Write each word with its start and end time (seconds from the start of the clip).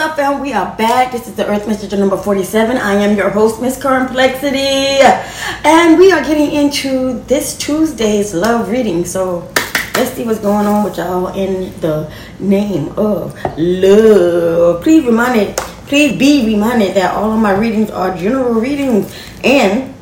up, 0.00 0.16
fam? 0.16 0.40
We 0.40 0.54
are 0.54 0.74
back. 0.76 1.12
This 1.12 1.28
is 1.28 1.34
the 1.34 1.46
Earth 1.46 1.68
Messenger 1.68 1.98
number 1.98 2.16
47. 2.16 2.78
I 2.78 2.94
am 2.94 3.18
your 3.18 3.28
host, 3.28 3.60
Miss 3.60 3.78
Karmplexity. 3.78 5.02
And 5.62 5.98
we 5.98 6.10
are 6.10 6.22
getting 6.22 6.50
into 6.52 7.20
this 7.24 7.54
Tuesday's 7.58 8.32
love 8.32 8.70
reading. 8.70 9.04
So 9.04 9.46
let's 9.94 10.12
see 10.12 10.24
what's 10.24 10.38
going 10.38 10.66
on 10.66 10.84
with 10.84 10.96
y'all 10.96 11.26
in 11.34 11.78
the 11.80 12.10
name 12.38 12.88
of 12.96 13.36
love. 13.58 14.82
Please 14.82 15.04
reminded, 15.04 15.54
please 15.86 16.18
be 16.18 16.46
reminded 16.46 16.94
that 16.94 17.14
all 17.14 17.32
of 17.32 17.38
my 17.38 17.52
readings 17.52 17.90
are 17.90 18.16
general 18.16 18.54
readings 18.54 19.14
and 19.44 19.94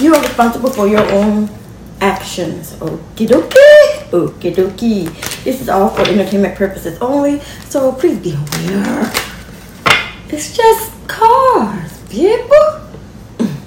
you 0.00 0.14
are 0.14 0.22
responsible 0.22 0.70
for 0.70 0.88
your 0.88 1.04
own 1.12 1.50
actions. 2.00 2.72
Okie 2.76 3.28
dokie. 3.28 3.83
Okie 4.10 4.54
dokie. 4.54 5.08
This 5.44 5.60
is 5.60 5.68
all 5.68 5.88
for 5.88 6.02
entertainment 6.02 6.54
purposes 6.54 6.98
only, 7.00 7.40
so 7.68 7.92
please 7.92 8.18
be 8.18 8.32
aware. 8.32 9.12
It's 10.28 10.56
just 10.56 10.92
cars, 11.06 12.02
people. 12.08 12.56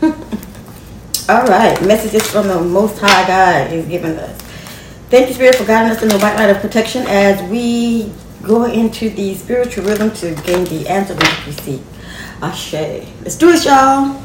all 1.30 1.46
right, 1.46 1.78
messages 1.86 2.30
from 2.30 2.48
the 2.48 2.60
Most 2.60 3.00
High 3.00 3.28
God 3.28 3.72
is 3.72 3.88
giving 3.88 4.18
us. 4.18 4.42
Thank 5.10 5.30
you, 5.30 5.36
Spirit, 5.36 5.56
for 5.56 5.66
guiding 5.66 5.92
us 5.92 6.04
in 6.04 6.10
the 6.10 6.20
white 6.20 6.36
light 6.36 6.50
of 6.50 6.60
protection 6.60 7.06
as 7.08 7.42
we 7.50 8.12
go 8.44 8.66
into 8.66 9.10
the 9.10 9.36
spiritual 9.36 9.86
rhythm 9.86 10.12
to 10.16 10.36
gain 10.44 10.66
the 10.66 10.88
answer 10.88 11.14
that 11.14 11.44
we 11.46 11.54
seek. 11.54 11.82
Ashe. 12.42 12.74
Let's 13.22 13.36
do 13.36 13.50
it, 13.50 13.66
y'all. 13.66 14.22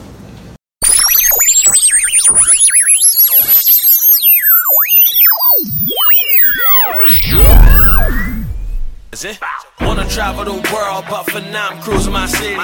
It? 9.24 9.38
Wanna 9.80 10.08
travel 10.08 10.44
the 10.44 10.70
world, 10.72 11.04
but 11.08 11.24
for 11.30 11.40
now 11.40 11.68
I'm 11.70 11.82
cruising 11.82 12.12
my 12.12 12.26
city. 12.26 12.56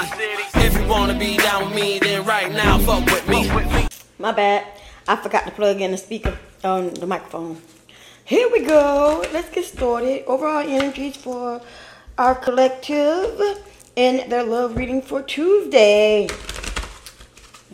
If 0.54 0.76
you 0.76 0.86
wanna 0.86 1.18
be 1.18 1.36
down 1.36 1.66
with 1.66 1.74
me, 1.74 1.98
then 1.98 2.24
right 2.24 2.50
now 2.52 2.78
fuck 2.78 3.04
with 3.06 3.28
me. 3.28 3.48
My 4.18 4.32
bad. 4.32 4.66
I 5.06 5.16
forgot 5.16 5.46
to 5.46 5.52
plug 5.52 5.80
in 5.80 5.92
the 5.92 5.96
speaker 5.96 6.38
on 6.62 6.92
the 6.94 7.06
microphone. 7.06 7.62
Here 8.24 8.50
we 8.52 8.60
go. 8.60 9.24
Let's 9.32 9.48
get 9.48 9.64
started. 9.64 10.24
Overall 10.26 10.66
energies 10.68 11.16
for 11.16 11.62
our 12.18 12.34
collective 12.34 13.40
and 13.96 14.30
their 14.30 14.44
love 14.44 14.76
reading 14.76 15.00
for 15.00 15.22
Tuesday, 15.22 16.28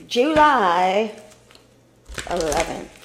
July 0.07 1.13
11th. 2.27 3.04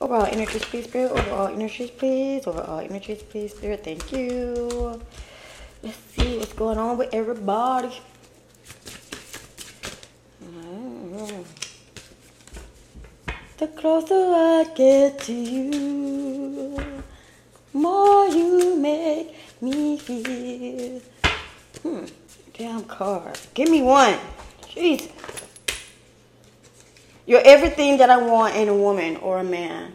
Overall 0.00 0.26
energies, 0.26 0.64
please, 0.64 0.84
Spirit. 0.84 1.12
Overall 1.12 1.48
energies, 1.48 1.90
please. 1.90 2.46
Overall 2.46 2.80
energies, 2.80 3.22
please, 3.22 3.52
Spirit. 3.54 3.84
Thank 3.84 4.12
you. 4.12 5.00
Let's 5.82 5.98
see 6.16 6.38
what's 6.38 6.52
going 6.54 6.78
on 6.78 6.96
with 6.96 7.12
everybody. 7.12 7.92
The 13.58 13.66
closer 13.68 14.14
I 14.14 14.64
get 14.74 15.18
to 15.20 15.34
you, 15.34 16.78
more 17.74 18.26
you 18.28 18.74
make 18.76 19.36
me 19.60 19.98
feel. 19.98 21.02
Hmm, 21.82 22.06
damn 22.54 22.84
card. 22.84 23.38
Give 23.52 23.68
me 23.68 23.82
one. 23.82 24.16
Jesus. 24.66 25.12
You're 27.30 27.42
everything 27.44 27.98
that 27.98 28.10
I 28.10 28.16
want 28.16 28.56
in 28.56 28.68
a 28.68 28.74
woman 28.74 29.16
or 29.18 29.38
a 29.38 29.44
man. 29.44 29.92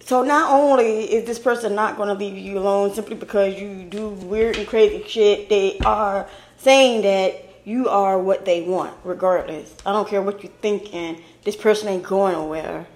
So 0.00 0.24
not 0.24 0.50
only 0.50 1.04
is 1.04 1.24
this 1.24 1.38
person 1.38 1.76
not 1.76 1.96
going 1.96 2.08
to 2.08 2.14
leave 2.14 2.36
you 2.36 2.58
alone 2.58 2.92
simply 2.92 3.14
because 3.14 3.54
you 3.54 3.84
do 3.84 4.08
weird 4.08 4.56
and 4.56 4.66
crazy 4.66 5.04
shit, 5.06 5.48
they 5.48 5.78
are 5.84 6.28
saying 6.56 7.02
that 7.02 7.48
you 7.64 7.88
are 7.88 8.18
what 8.18 8.46
they 8.46 8.62
want, 8.62 8.92
regardless. 9.04 9.72
I 9.86 9.92
don't 9.92 10.08
care 10.08 10.22
what 10.22 10.42
you're 10.42 10.50
thinking. 10.60 11.22
This 11.44 11.54
person 11.54 11.86
ain't 11.86 12.02
going 12.02 12.32
nowhere. 12.32 12.88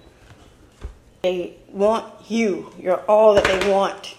They 1.21 1.55
want 1.69 2.29
you. 2.29 2.73
You're 2.77 3.05
all 3.07 3.35
that 3.35 3.45
they 3.45 3.71
want 3.71 4.15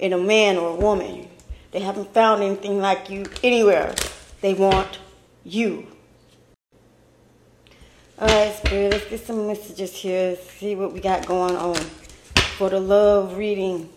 in 0.00 0.12
a 0.12 0.18
man 0.18 0.56
or 0.56 0.70
a 0.70 0.74
woman. 0.74 1.28
They 1.70 1.78
haven't 1.78 2.12
found 2.12 2.42
anything 2.42 2.80
like 2.80 3.08
you 3.08 3.26
anywhere. 3.44 3.94
They 4.40 4.54
want 4.54 4.98
you. 5.44 5.86
Alright, 8.22 8.54
Spirit, 8.54 8.92
let's 8.92 9.04
get 9.06 9.26
some 9.26 9.48
messages 9.48 9.96
here. 9.96 10.36
See 10.36 10.76
what 10.76 10.92
we 10.92 11.00
got 11.00 11.26
going 11.26 11.56
on 11.56 11.74
for 12.54 12.70
the 12.70 12.78
love 12.78 13.36
reading 13.36 13.88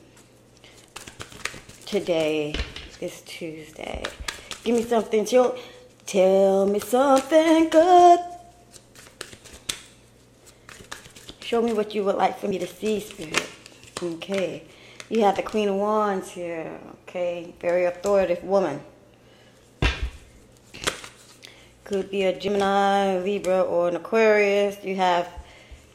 today. 1.86 2.56
It's 3.00 3.22
Tuesday. 3.22 4.04
Give 4.64 4.78
me 4.78 4.82
something 4.82 5.28
chill. 5.28 5.56
Tell 6.08 6.66
me 6.66 6.80
something 6.80 7.70
good. 7.70 8.20
Show 11.42 11.62
me 11.62 11.74
what 11.74 11.94
you 11.94 12.04
would 12.06 12.16
like 12.16 12.40
for 12.40 12.48
me 12.48 12.58
to 12.58 12.66
see, 12.66 13.02
Spirit. 13.02 13.48
Okay. 14.02 14.64
You 15.08 15.22
have 15.22 15.36
the 15.36 15.44
Queen 15.44 15.70
of 15.70 15.76
Wands 15.76 16.32
here. 16.32 16.80
Okay. 17.04 17.54
Very 17.62 17.86
authoritative 17.86 18.44
woman. 18.44 18.82
Could 21.86 22.10
be 22.10 22.24
a 22.24 22.38
Gemini, 22.38 23.20
Libra, 23.20 23.62
or 23.62 23.90
an 23.90 23.96
Aquarius. 23.96 24.84
You 24.84 24.96
have 24.96 25.30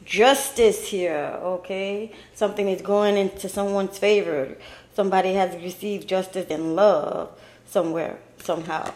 justice 0.05 0.87
here, 0.87 1.37
okay? 1.43 2.13
Something 2.33 2.69
is 2.69 2.81
going 2.81 3.17
into 3.17 3.49
someone's 3.49 3.97
favor. 3.97 4.57
Somebody 4.93 5.33
has 5.33 5.53
received 5.61 6.07
justice 6.07 6.47
and 6.49 6.77
love 6.77 7.37
somewhere, 7.65 8.17
somehow. 8.37 8.93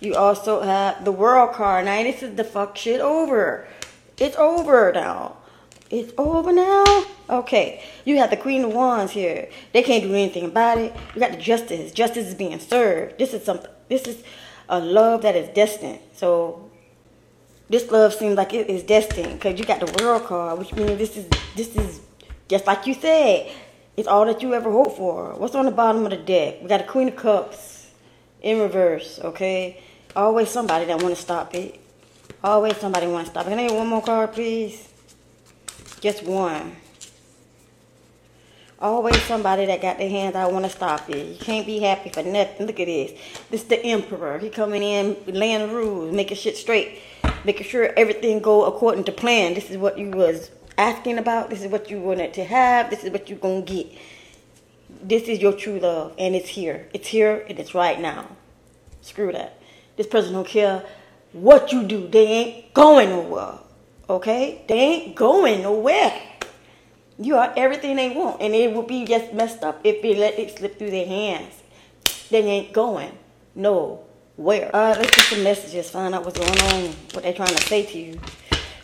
You 0.00 0.14
also 0.14 0.62
have 0.62 1.04
the 1.04 1.12
world 1.12 1.52
card. 1.52 1.84
Now, 1.84 2.02
this 2.02 2.22
is 2.22 2.34
the 2.34 2.44
fuck 2.44 2.78
shit 2.78 3.02
over. 3.02 3.68
It's 4.16 4.36
over 4.36 4.90
now. 4.92 5.36
It's 5.90 6.14
over 6.16 6.50
now. 6.50 7.04
Okay, 7.28 7.84
you 8.06 8.16
have 8.16 8.30
the 8.30 8.38
Queen 8.38 8.64
of 8.64 8.72
Wands 8.72 9.12
here. 9.12 9.50
They 9.74 9.82
can't 9.82 10.02
do 10.02 10.14
anything 10.14 10.46
about 10.46 10.78
it. 10.78 10.94
You 11.14 11.20
got 11.20 11.32
the 11.32 11.36
justice. 11.36 11.92
Justice 11.92 12.28
is 12.28 12.34
being 12.34 12.58
served. 12.58 13.18
This 13.18 13.34
is 13.34 13.44
something. 13.44 13.70
This 13.90 14.06
is 14.06 14.22
a 14.68 14.80
love 14.80 15.22
that 15.22 15.36
is 15.36 15.48
destined. 15.54 16.00
So 16.14 16.70
this 17.68 17.90
love 17.90 18.14
seems 18.14 18.36
like 18.36 18.54
it 18.54 18.68
is 18.68 18.82
destined 18.82 19.34
because 19.34 19.58
you 19.58 19.64
got 19.64 19.80
the 19.80 20.02
world 20.02 20.24
card, 20.24 20.58
which 20.58 20.74
means 20.74 20.98
this 20.98 21.16
is 21.16 21.26
this 21.56 21.74
is 21.76 22.00
just 22.48 22.66
like 22.66 22.86
you 22.86 22.94
said. 22.94 23.50
It's 23.96 24.06
all 24.06 24.24
that 24.26 24.42
you 24.42 24.54
ever 24.54 24.70
hope 24.70 24.96
for. 24.96 25.34
What's 25.34 25.56
on 25.56 25.64
the 25.64 25.72
bottom 25.72 26.04
of 26.04 26.10
the 26.10 26.16
deck? 26.16 26.62
We 26.62 26.68
got 26.68 26.80
a 26.80 26.84
Queen 26.84 27.08
of 27.08 27.16
Cups 27.16 27.90
in 28.40 28.60
reverse. 28.60 29.18
Okay, 29.18 29.82
always 30.14 30.48
somebody 30.50 30.84
that 30.86 31.02
want 31.02 31.14
to 31.16 31.20
stop 31.20 31.54
it. 31.54 31.80
Always 32.42 32.76
somebody 32.76 33.08
want 33.08 33.26
to 33.26 33.32
stop 33.32 33.46
it. 33.46 33.50
Can 33.50 33.58
I 33.58 33.66
get 33.66 33.76
one 33.76 33.88
more 33.88 34.02
card, 34.02 34.32
please? 34.32 34.88
Just 36.00 36.22
one. 36.22 36.76
Always 38.80 39.20
somebody 39.22 39.66
that 39.66 39.82
got 39.82 39.98
their 39.98 40.08
hands 40.08 40.36
out 40.36 40.52
want 40.52 40.64
to 40.64 40.70
stop 40.70 41.10
it. 41.10 41.26
You 41.26 41.36
can't 41.38 41.66
be 41.66 41.80
happy 41.80 42.10
for 42.10 42.22
nothing. 42.22 42.66
Look 42.66 42.78
at 42.78 42.86
this. 42.86 43.12
This 43.50 43.64
the 43.64 43.84
emperor. 43.84 44.38
He 44.38 44.50
coming 44.50 44.84
in, 44.84 45.16
laying 45.26 45.66
the 45.66 45.74
rules, 45.74 46.14
making 46.14 46.36
shit 46.36 46.56
straight, 46.56 47.00
making 47.44 47.66
sure 47.66 47.92
everything 47.96 48.38
go 48.38 48.66
according 48.66 49.02
to 49.04 49.12
plan. 49.12 49.54
This 49.54 49.68
is 49.68 49.78
what 49.78 49.98
you 49.98 50.10
was 50.10 50.52
asking 50.76 51.18
about. 51.18 51.50
This 51.50 51.62
is 51.62 51.72
what 51.72 51.90
you 51.90 51.98
wanted 51.98 52.32
to 52.34 52.44
have. 52.44 52.88
This 52.88 53.02
is 53.02 53.10
what 53.10 53.28
you 53.28 53.34
gonna 53.34 53.62
get. 53.62 53.88
This 55.02 55.24
is 55.24 55.40
your 55.40 55.54
true 55.54 55.80
love, 55.80 56.14
and 56.16 56.36
it's 56.36 56.48
here. 56.48 56.88
It's 56.94 57.08
here, 57.08 57.44
and 57.48 57.58
it's 57.58 57.74
right 57.74 58.00
now. 58.00 58.28
Screw 59.00 59.32
that. 59.32 59.60
This 59.96 60.06
person 60.06 60.34
don't 60.34 60.46
care 60.46 60.84
what 61.32 61.72
you 61.72 61.82
do. 61.82 62.06
They 62.06 62.26
ain't 62.26 62.74
going 62.74 63.10
nowhere. 63.10 63.58
Okay? 64.08 64.64
They 64.68 64.78
ain't 64.78 65.16
going 65.16 65.62
nowhere. 65.62 66.27
You 67.20 67.36
are 67.36 67.52
everything 67.56 67.96
they 67.96 68.10
want, 68.10 68.40
and 68.40 68.54
it 68.54 68.72
would 68.74 68.86
be 68.86 69.04
just 69.04 69.32
messed 69.32 69.64
up 69.64 69.80
if 69.82 70.02
they 70.02 70.14
let 70.14 70.38
it 70.38 70.56
slip 70.56 70.78
through 70.78 70.90
their 70.90 71.06
hands. 71.06 71.52
They 72.30 72.42
ain't 72.42 72.72
going 72.72 73.10
nowhere. 73.54 74.04
Right, 74.36 74.96
let's 74.96 75.16
get 75.16 75.24
some 75.24 75.42
messages, 75.42 75.90
find 75.90 76.14
out 76.14 76.24
what's 76.24 76.38
going 76.38 76.60
on, 76.72 76.94
what 77.12 77.24
they're 77.24 77.32
trying 77.32 77.48
to 77.48 77.62
say 77.62 77.84
to 77.86 77.98
you. 77.98 78.20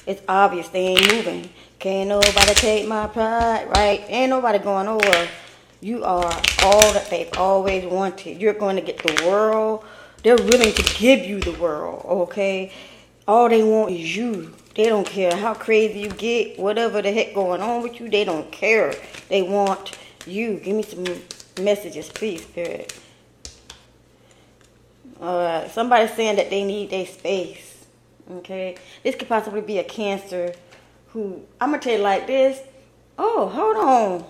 It's 0.04 0.20
obvious 0.28 0.68
they 0.68 0.88
ain't 0.88 1.12
moving. 1.12 1.48
Can't 1.78 2.08
nobody 2.08 2.54
take 2.54 2.88
my 2.88 3.06
pride, 3.06 3.68
right? 3.68 4.04
Ain't 4.08 4.30
nobody 4.30 4.58
going 4.58 4.86
nowhere. 4.86 5.28
You 5.80 6.02
are 6.02 6.42
all 6.62 6.92
that 6.92 7.08
they've 7.10 7.30
always 7.36 7.84
wanted. 7.84 8.40
You're 8.40 8.54
going 8.54 8.76
to 8.76 8.82
get 8.82 8.98
the 8.98 9.24
world. 9.26 9.84
They're 10.24 10.36
willing 10.36 10.72
to 10.72 10.98
give 10.98 11.20
you 11.20 11.38
the 11.38 11.52
world, 11.52 12.04
okay? 12.04 12.72
All 13.28 13.48
they 13.48 13.62
want 13.62 13.92
is 13.92 14.16
you. 14.16 14.54
They 14.74 14.86
don't 14.86 15.06
care 15.06 15.36
how 15.36 15.54
crazy 15.54 16.00
you 16.00 16.08
get, 16.08 16.58
whatever 16.58 17.00
the 17.00 17.12
heck 17.12 17.34
going 17.34 17.60
on 17.60 17.82
with 17.82 18.00
you, 18.00 18.08
they 18.08 18.24
don't 18.24 18.50
care. 18.50 18.94
They 19.28 19.42
want 19.42 19.96
you. 20.26 20.58
Give 20.58 20.74
me 20.74 20.82
some 20.82 21.04
messages, 21.62 22.08
please, 22.08 22.42
Spirit. 22.42 22.98
Alright, 25.20 25.70
somebody's 25.70 26.12
saying 26.14 26.36
that 26.36 26.50
they 26.50 26.64
need 26.64 26.90
their 26.90 27.06
space. 27.06 27.86
Okay? 28.30 28.76
This 29.04 29.14
could 29.14 29.28
possibly 29.28 29.60
be 29.60 29.78
a 29.78 29.84
cancer 29.84 30.54
who, 31.08 31.42
I'm 31.60 31.70
going 31.70 31.80
to 31.80 31.88
tell 31.88 31.96
you 31.96 32.02
like 32.02 32.26
this. 32.26 32.60
Oh, 33.16 33.48
hold 33.48 33.76
on. 33.76 34.24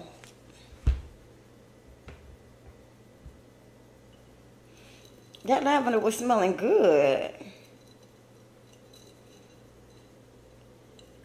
That 5.47 5.65
lavender 5.65 5.99
was 5.99 6.19
smelling 6.19 6.57
good. 6.57 7.33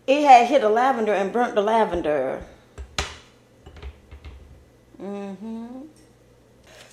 It 0.10 0.24
had 0.24 0.48
hit 0.48 0.64
a 0.64 0.70
lavender 0.70 1.14
and 1.14 1.32
burnt 1.32 1.54
the 1.54 1.62
lavender. 1.62 2.42
Mm-hmm. 5.00 5.82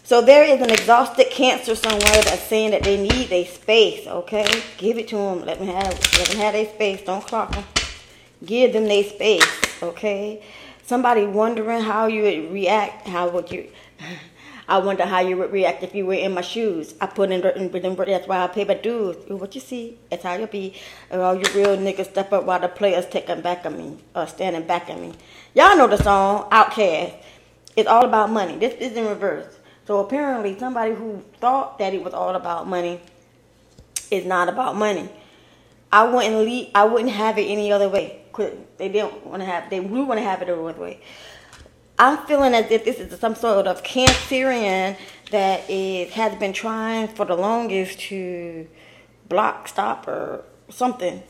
So 0.04 0.20
there 0.20 0.44
is 0.44 0.60
an 0.60 0.68
exhausted 0.68 1.30
cancer 1.30 1.74
somewhere 1.74 2.22
that's 2.22 2.42
saying 2.42 2.72
that 2.72 2.82
they 2.82 3.00
need 3.00 3.32
a 3.32 3.46
space. 3.46 4.06
Okay, 4.06 4.62
give 4.76 4.98
it 4.98 5.08
to 5.08 5.16
them. 5.16 5.46
Let 5.46 5.60
them 5.60 5.68
have. 5.68 5.98
Let 6.18 6.28
them 6.28 6.36
have 6.36 6.52
their 6.52 6.66
space. 6.66 7.04
Don't 7.04 7.26
clock 7.26 7.52
them. 7.52 7.64
Give 8.44 8.74
them 8.74 8.84
their 8.84 9.04
space. 9.04 9.82
Okay. 9.82 10.42
Somebody 10.84 11.24
wondering 11.24 11.80
how 11.80 12.08
you 12.08 12.22
would 12.22 12.52
react. 12.52 13.08
How 13.08 13.30
would 13.30 13.50
you? 13.50 13.70
I 14.68 14.78
wonder 14.78 15.04
how 15.04 15.20
you 15.20 15.36
would 15.36 15.52
react 15.52 15.84
if 15.84 15.94
you 15.94 16.06
were 16.06 16.14
in 16.14 16.34
my 16.34 16.40
shoes. 16.40 16.94
I 17.00 17.06
put 17.06 17.30
in, 17.30 17.44
in, 17.44 17.70
in 17.74 17.94
that's 17.94 18.26
why 18.26 18.42
I 18.42 18.48
pay 18.48 18.64
my 18.64 18.74
dues. 18.74 19.16
What 19.28 19.54
you 19.54 19.60
see, 19.60 19.98
that's 20.10 20.24
how 20.24 20.34
you'll 20.34 20.48
be. 20.48 20.74
And 21.10 21.20
all 21.20 21.36
you 21.36 21.44
real 21.54 21.76
niggas 21.76 22.10
step 22.10 22.32
up 22.32 22.44
while 22.44 22.58
the 22.58 22.68
players 22.68 23.06
taking 23.06 23.42
back 23.42 23.64
at 23.64 23.72
me, 23.72 23.98
or 24.14 24.26
standing 24.26 24.66
back 24.66 24.90
at 24.90 25.00
me. 25.00 25.12
Y'all 25.54 25.76
know 25.76 25.86
the 25.86 26.02
song, 26.02 26.50
OutKast. 26.50 27.14
It's 27.76 27.88
all 27.88 28.04
about 28.04 28.30
money. 28.30 28.56
This 28.56 28.74
is 28.74 28.96
in 28.96 29.06
reverse. 29.06 29.46
So 29.86 30.00
apparently 30.00 30.58
somebody 30.58 30.94
who 30.94 31.22
thought 31.40 31.78
that 31.78 31.94
it 31.94 32.02
was 32.02 32.12
all 32.12 32.34
about 32.34 32.66
money 32.66 33.00
is 34.10 34.24
not 34.24 34.48
about 34.48 34.74
money. 34.74 35.08
I 35.92 36.04
wouldn't 36.04 36.38
leave, 36.38 36.70
I 36.74 36.84
wouldn't 36.84 37.12
have 37.12 37.38
it 37.38 37.44
any 37.44 37.70
other 37.70 37.88
way. 37.88 38.22
They 38.78 38.88
didn't 38.88 39.24
want 39.24 39.42
to 39.42 39.46
have, 39.46 39.70
they 39.70 39.80
would 39.80 40.08
want 40.08 40.18
to 40.18 40.24
have 40.24 40.42
it 40.42 40.48
another 40.48 40.80
way. 40.80 41.00
I'm 41.98 42.18
feeling 42.26 42.52
as 42.52 42.70
if 42.70 42.84
this 42.84 42.98
is 42.98 43.18
some 43.18 43.34
sort 43.34 43.66
of 43.66 43.82
Cancerian 43.82 44.98
that 45.30 45.68
is, 45.70 46.12
has 46.12 46.34
been 46.36 46.52
trying 46.52 47.08
for 47.08 47.24
the 47.24 47.34
longest 47.34 47.98
to 48.00 48.68
block, 49.30 49.66
stop, 49.66 50.06
or 50.06 50.44
something, 50.68 51.22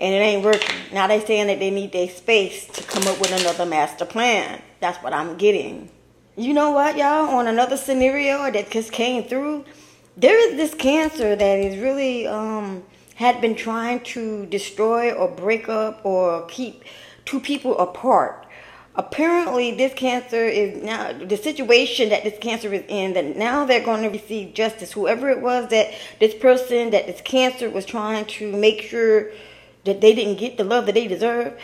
and 0.00 0.14
it 0.14 0.18
ain't 0.18 0.44
working. 0.44 0.74
Now 0.92 1.06
they 1.06 1.24
saying 1.24 1.46
that 1.46 1.60
they 1.60 1.70
need 1.70 1.92
their 1.92 2.08
space 2.08 2.66
to 2.66 2.82
come 2.82 3.06
up 3.06 3.20
with 3.20 3.30
another 3.30 3.64
master 3.64 4.04
plan. 4.04 4.60
That's 4.80 4.98
what 5.04 5.12
I'm 5.12 5.36
getting. 5.36 5.88
You 6.36 6.52
know 6.52 6.72
what, 6.72 6.96
y'all? 6.96 7.28
On 7.36 7.46
another 7.46 7.76
scenario 7.76 8.50
that 8.50 8.70
just 8.70 8.90
came 8.90 9.22
through, 9.22 9.64
there 10.16 10.50
is 10.50 10.56
this 10.56 10.74
cancer 10.74 11.36
that 11.36 11.58
is 11.60 11.80
really 11.80 12.26
um 12.26 12.82
had 13.14 13.40
been 13.40 13.54
trying 13.54 14.00
to 14.00 14.46
destroy 14.46 15.12
or 15.12 15.28
break 15.28 15.68
up 15.68 16.04
or 16.04 16.44
keep 16.46 16.82
two 17.24 17.38
people 17.38 17.78
apart 17.78 18.47
apparently 18.98 19.70
this 19.70 19.94
cancer 19.94 20.44
is 20.44 20.82
now 20.82 21.12
the 21.12 21.36
situation 21.36 22.08
that 22.10 22.24
this 22.24 22.36
cancer 22.40 22.74
is 22.74 22.84
in 22.88 23.14
that 23.14 23.36
now 23.36 23.64
they're 23.64 23.84
going 23.84 24.02
to 24.02 24.08
receive 24.08 24.52
justice. 24.52 24.92
Whoever 24.92 25.30
it 25.30 25.40
was 25.40 25.70
that 25.70 25.94
this 26.18 26.34
person 26.34 26.90
that 26.90 27.06
this 27.06 27.20
cancer 27.20 27.70
was 27.70 27.86
trying 27.86 28.26
to 28.26 28.52
make 28.52 28.82
sure 28.82 29.30
that 29.84 30.00
they 30.00 30.14
didn't 30.14 30.36
get 30.36 30.58
the 30.58 30.64
love 30.64 30.86
that 30.86 30.96
they 30.96 31.06
deserve 31.06 31.58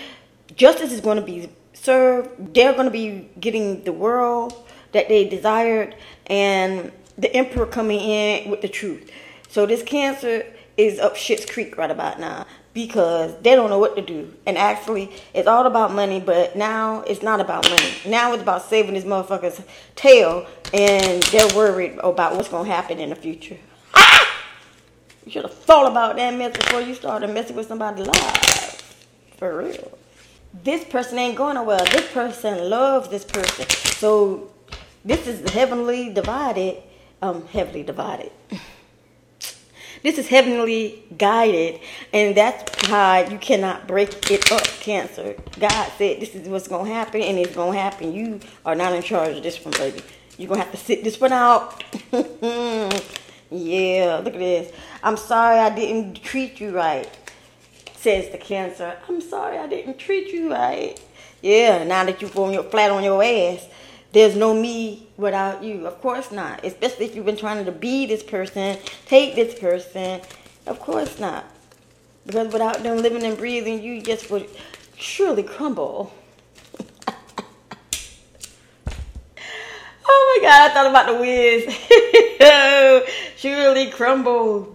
justice 0.56 0.92
is 0.92 1.00
going 1.00 1.18
to 1.18 1.24
be 1.24 1.50
served. 1.72 2.54
They're 2.54 2.72
going 2.72 2.86
to 2.86 2.90
be 2.90 3.28
getting 3.40 3.84
the 3.84 3.92
world 3.92 4.54
that 4.92 5.08
they 5.08 5.28
desired 5.28 5.96
and 6.26 6.92
the 7.18 7.34
emperor 7.34 7.66
coming 7.66 8.00
in 8.00 8.50
with 8.50 8.60
the 8.60 8.68
truth. 8.68 9.10
So 9.48 9.66
this 9.66 9.82
cancer 9.82 10.46
is 10.76 10.98
up 10.98 11.16
shit's 11.16 11.46
creek 11.46 11.76
right 11.76 11.90
about 11.90 12.18
now 12.18 12.46
because 12.74 13.40
they 13.40 13.54
don't 13.54 13.70
know 13.70 13.78
what 13.78 13.94
to 13.94 14.02
do. 14.02 14.34
And 14.44 14.58
actually, 14.58 15.10
it's 15.32 15.46
all 15.46 15.64
about 15.66 15.92
money, 15.92 16.20
but 16.20 16.56
now 16.56 17.02
it's 17.02 17.22
not 17.22 17.40
about 17.40 17.64
money. 17.70 17.94
Now 18.04 18.32
it's 18.34 18.42
about 18.42 18.62
saving 18.62 18.94
this 18.94 19.04
motherfucker's 19.04 19.62
tail, 19.94 20.46
and 20.72 21.22
they're 21.22 21.54
worried 21.54 21.98
about 22.02 22.34
what's 22.34 22.48
going 22.48 22.66
to 22.66 22.72
happen 22.72 22.98
in 22.98 23.10
the 23.10 23.16
future. 23.16 23.56
Ah! 23.94 24.42
You 25.24 25.32
should 25.32 25.42
have 25.42 25.54
thought 25.54 25.90
about 25.90 26.16
that 26.16 26.34
mess 26.34 26.56
before 26.56 26.80
you 26.80 26.94
started 26.94 27.30
messing 27.30 27.56
with 27.56 27.68
somebody's 27.68 28.06
life. 28.06 29.06
For 29.38 29.56
real. 29.56 29.96
This 30.62 30.84
person 30.84 31.18
ain't 31.18 31.36
going 31.36 31.54
nowhere. 31.54 31.78
This 31.78 32.10
person 32.12 32.68
loves 32.68 33.08
this 33.08 33.24
person. 33.24 33.68
So, 33.68 34.50
this 35.04 35.26
is 35.26 35.48
heavenly 35.50 36.12
divided. 36.12 36.82
Um, 37.22 37.46
heavily 37.46 37.84
divided. 37.84 38.32
This 40.04 40.18
is 40.18 40.28
heavenly 40.28 41.02
guided, 41.16 41.80
and 42.12 42.36
that's 42.36 42.90
why 42.90 43.26
you 43.30 43.38
cannot 43.38 43.88
break 43.88 44.30
it 44.30 44.52
up, 44.52 44.66
Cancer. 44.80 45.34
God 45.58 45.92
said 45.96 46.20
this 46.20 46.34
is 46.34 46.46
what's 46.46 46.68
to 46.84 46.92
happen, 46.92 47.22
and 47.22 47.38
it's 47.38 47.54
to 47.72 47.80
happen. 47.80 48.12
You 48.12 48.38
are 48.66 48.74
not 48.74 48.92
in 48.92 49.02
charge 49.02 49.38
of 49.38 49.42
this 49.42 49.64
one, 49.64 49.72
baby. 49.72 50.02
You're 50.36 50.48
to 50.60 50.66
have 50.66 50.72
to 50.72 50.76
sit 50.76 51.04
this 51.04 51.18
one 51.18 51.32
out. 51.32 51.82
yeah, 52.12 54.20
look 54.22 54.34
at 54.34 54.38
this. 54.38 54.72
I'm 55.02 55.16
sorry 55.16 55.58
I 55.58 55.74
didn't 55.74 56.22
treat 56.22 56.60
you 56.60 56.76
right, 56.76 57.08
says 57.96 58.28
the 58.28 58.36
Cancer. 58.36 58.98
I'm 59.08 59.22
sorry 59.22 59.56
I 59.56 59.66
didn't 59.66 59.96
treat 59.96 60.34
you 60.34 60.52
right. 60.52 61.00
Yeah, 61.40 61.82
now 61.82 62.04
that 62.04 62.20
you're 62.20 62.30
flat 62.64 62.90
on 62.90 63.04
your 63.04 63.22
ass, 63.22 63.66
there's 64.14 64.36
no 64.36 64.54
me 64.54 65.08
without 65.16 65.62
you. 65.64 65.86
Of 65.88 66.00
course 66.00 66.30
not. 66.30 66.64
Especially 66.64 67.04
if 67.06 67.16
you've 67.16 67.26
been 67.26 67.36
trying 67.36 67.64
to 67.64 67.72
be 67.72 68.06
this 68.06 68.22
person, 68.22 68.78
take 69.06 69.34
this 69.34 69.58
person. 69.58 70.20
Of 70.66 70.78
course 70.78 71.18
not. 71.18 71.44
Because 72.24 72.52
without 72.52 72.82
them 72.84 72.98
living 72.98 73.24
and 73.24 73.36
breathing, 73.36 73.82
you 73.82 74.00
just 74.00 74.30
would 74.30 74.48
surely 74.96 75.42
crumble. 75.42 76.14
oh 80.06 80.38
my 80.40 80.48
God, 80.48 80.70
I 80.70 80.72
thought 80.72 80.86
about 80.86 81.06
the 81.08 81.18
Wiz. 81.20 81.66
surely 83.36 83.90
crumble. 83.90 84.66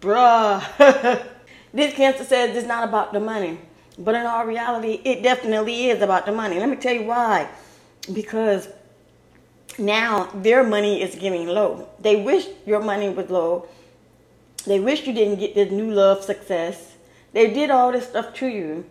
Bruh. 0.00 1.22
this 1.72 1.94
cancer 1.94 2.24
says 2.24 2.56
it's 2.56 2.66
not 2.66 2.88
about 2.88 3.12
the 3.12 3.20
money. 3.20 3.60
But 3.96 4.16
in 4.16 4.26
all 4.26 4.44
reality, 4.44 5.00
it 5.04 5.22
definitely 5.22 5.90
is 5.90 6.02
about 6.02 6.26
the 6.26 6.32
money. 6.32 6.58
Let 6.58 6.68
me 6.68 6.74
tell 6.74 6.92
you 6.92 7.04
why 7.04 7.48
because 8.12 8.68
now 9.78 10.30
their 10.34 10.62
money 10.64 11.02
is 11.02 11.14
getting 11.14 11.46
low. 11.46 11.88
They 12.00 12.16
wish 12.16 12.46
your 12.66 12.80
money 12.80 13.08
was 13.08 13.30
low. 13.30 13.68
They 14.66 14.80
wish 14.80 15.06
you 15.06 15.12
didn't 15.12 15.38
get 15.38 15.54
this 15.54 15.70
new 15.70 15.90
love 15.90 16.22
success. 16.22 16.94
They 17.32 17.52
did 17.52 17.70
all 17.70 17.92
this 17.92 18.08
stuff 18.08 18.34
to 18.34 18.46
you. 18.46 18.84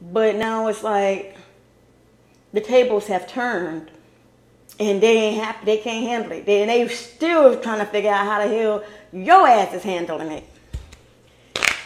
But 0.00 0.34
now 0.34 0.66
it's 0.66 0.82
like 0.82 1.36
the 2.52 2.60
tables 2.60 3.06
have 3.06 3.26
turned 3.28 3.90
and 4.80 5.00
they 5.00 5.16
ain't 5.16 5.42
happy. 5.42 5.64
They 5.64 5.76
can't 5.78 6.06
handle 6.06 6.32
it. 6.32 6.46
They, 6.46 6.66
they 6.66 6.88
still 6.88 7.60
trying 7.60 7.78
to 7.78 7.86
figure 7.86 8.10
out 8.10 8.26
how 8.26 8.46
the 8.46 8.54
hell 8.54 8.84
your 9.12 9.46
ass 9.46 9.74
is 9.74 9.82
handling 9.82 10.32
it. 10.32 10.44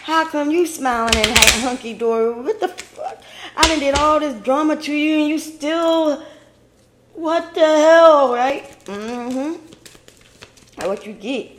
How 0.02 0.26
come 0.28 0.50
you 0.50 0.66
smiling 0.66 1.16
and 1.16 1.36
hunky 1.62 1.92
dory? 1.92 2.32
What 2.32 2.60
the 2.60 2.68
fuck? 2.68 3.22
I 3.56 3.68
done 3.68 3.80
did 3.80 3.94
all 3.96 4.20
this 4.20 4.40
drama 4.42 4.76
to 4.76 4.92
you 4.92 5.18
and 5.18 5.28
you 5.28 5.38
still 5.38 6.24
what 7.16 7.54
the 7.54 7.60
hell, 7.60 8.32
right? 8.32 8.64
Mm-hmm. 8.84 9.64
That's 10.76 10.88
what 10.88 11.06
you 11.06 11.14
get. 11.14 11.52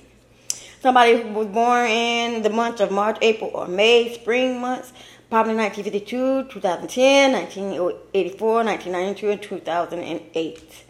Somebody 0.82 1.22
who 1.22 1.30
was 1.30 1.48
born 1.48 1.88
in 1.88 2.44
the 2.44 2.50
months 2.50 2.80
of 2.80 2.92
March, 2.92 3.18
April, 3.22 3.52
or 3.54 3.68
May, 3.68 4.14
spring 4.14 4.62
months, 4.62 4.94
probably 5.30 5.56
1952, 5.56 6.54
2010, 6.54 7.32
1984, 7.34 8.64
1992, 8.64 9.30
and 9.32 9.42
2008. 9.42 10.86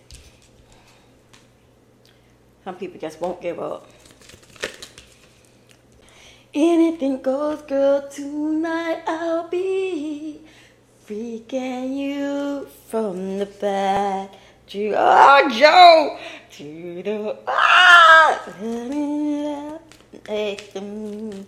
Some 2.65 2.75
people 2.75 2.99
just 2.99 3.21
won't 3.21 3.41
give 3.41 3.59
up. 3.59 3.89
Anything 6.53 7.21
goes, 7.21 7.61
girl, 7.61 8.09
tonight 8.09 9.03
I'll 9.07 9.47
be 9.47 10.41
freaking 11.07 11.95
you 11.95 12.67
from 12.89 13.39
the 13.39 13.45
back 13.45 14.31
to 14.67 14.93
oh 14.97 15.49
Joe 15.49 16.19
the 16.57 17.37
ah 17.47 18.39
them 20.73 21.47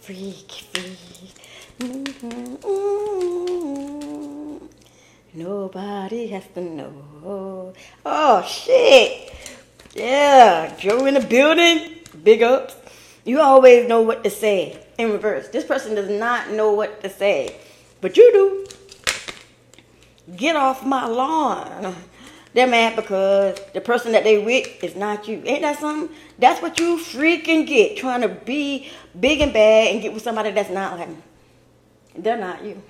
freak 0.00 0.50
freak. 0.72 1.34
Nobody 5.34 6.28
has 6.28 6.44
to 6.54 6.60
know. 6.60 7.72
Oh 8.06 8.42
shit! 8.46 9.34
Yeah, 9.94 10.74
Joe 10.78 11.06
in 11.06 11.14
the 11.14 11.20
building. 11.20 11.96
Big 12.22 12.42
ups. 12.42 12.76
You 13.24 13.40
always 13.40 13.88
know 13.88 14.02
what 14.02 14.22
to 14.24 14.30
say. 14.30 14.78
In 14.96 15.10
reverse, 15.10 15.48
this 15.48 15.64
person 15.64 15.96
does 15.96 16.08
not 16.08 16.50
know 16.50 16.72
what 16.72 17.02
to 17.02 17.10
say, 17.10 17.56
but 18.00 18.16
you 18.16 18.32
do. 18.32 18.64
Get 20.36 20.54
off 20.56 20.86
my 20.86 21.06
lawn. 21.06 21.96
They're 22.54 22.68
mad 22.68 22.94
because 22.94 23.58
the 23.72 23.80
person 23.80 24.12
that 24.12 24.22
they 24.22 24.38
with 24.38 24.82
is 24.82 24.94
not 24.94 25.26
you. 25.26 25.42
Ain't 25.44 25.62
that 25.62 25.80
something? 25.80 26.14
That's 26.38 26.62
what 26.62 26.78
you 26.78 26.98
freaking 26.98 27.66
get. 27.66 27.96
Trying 27.96 28.20
to 28.20 28.28
be 28.28 28.90
big 29.18 29.40
and 29.40 29.52
bad 29.52 29.92
and 29.92 30.00
get 30.00 30.14
with 30.14 30.22
somebody 30.22 30.52
that's 30.52 30.70
not 30.70 30.96
like 30.96 31.08
them. 31.08 31.22
They're 32.16 32.38
not 32.38 32.64
you. 32.64 32.80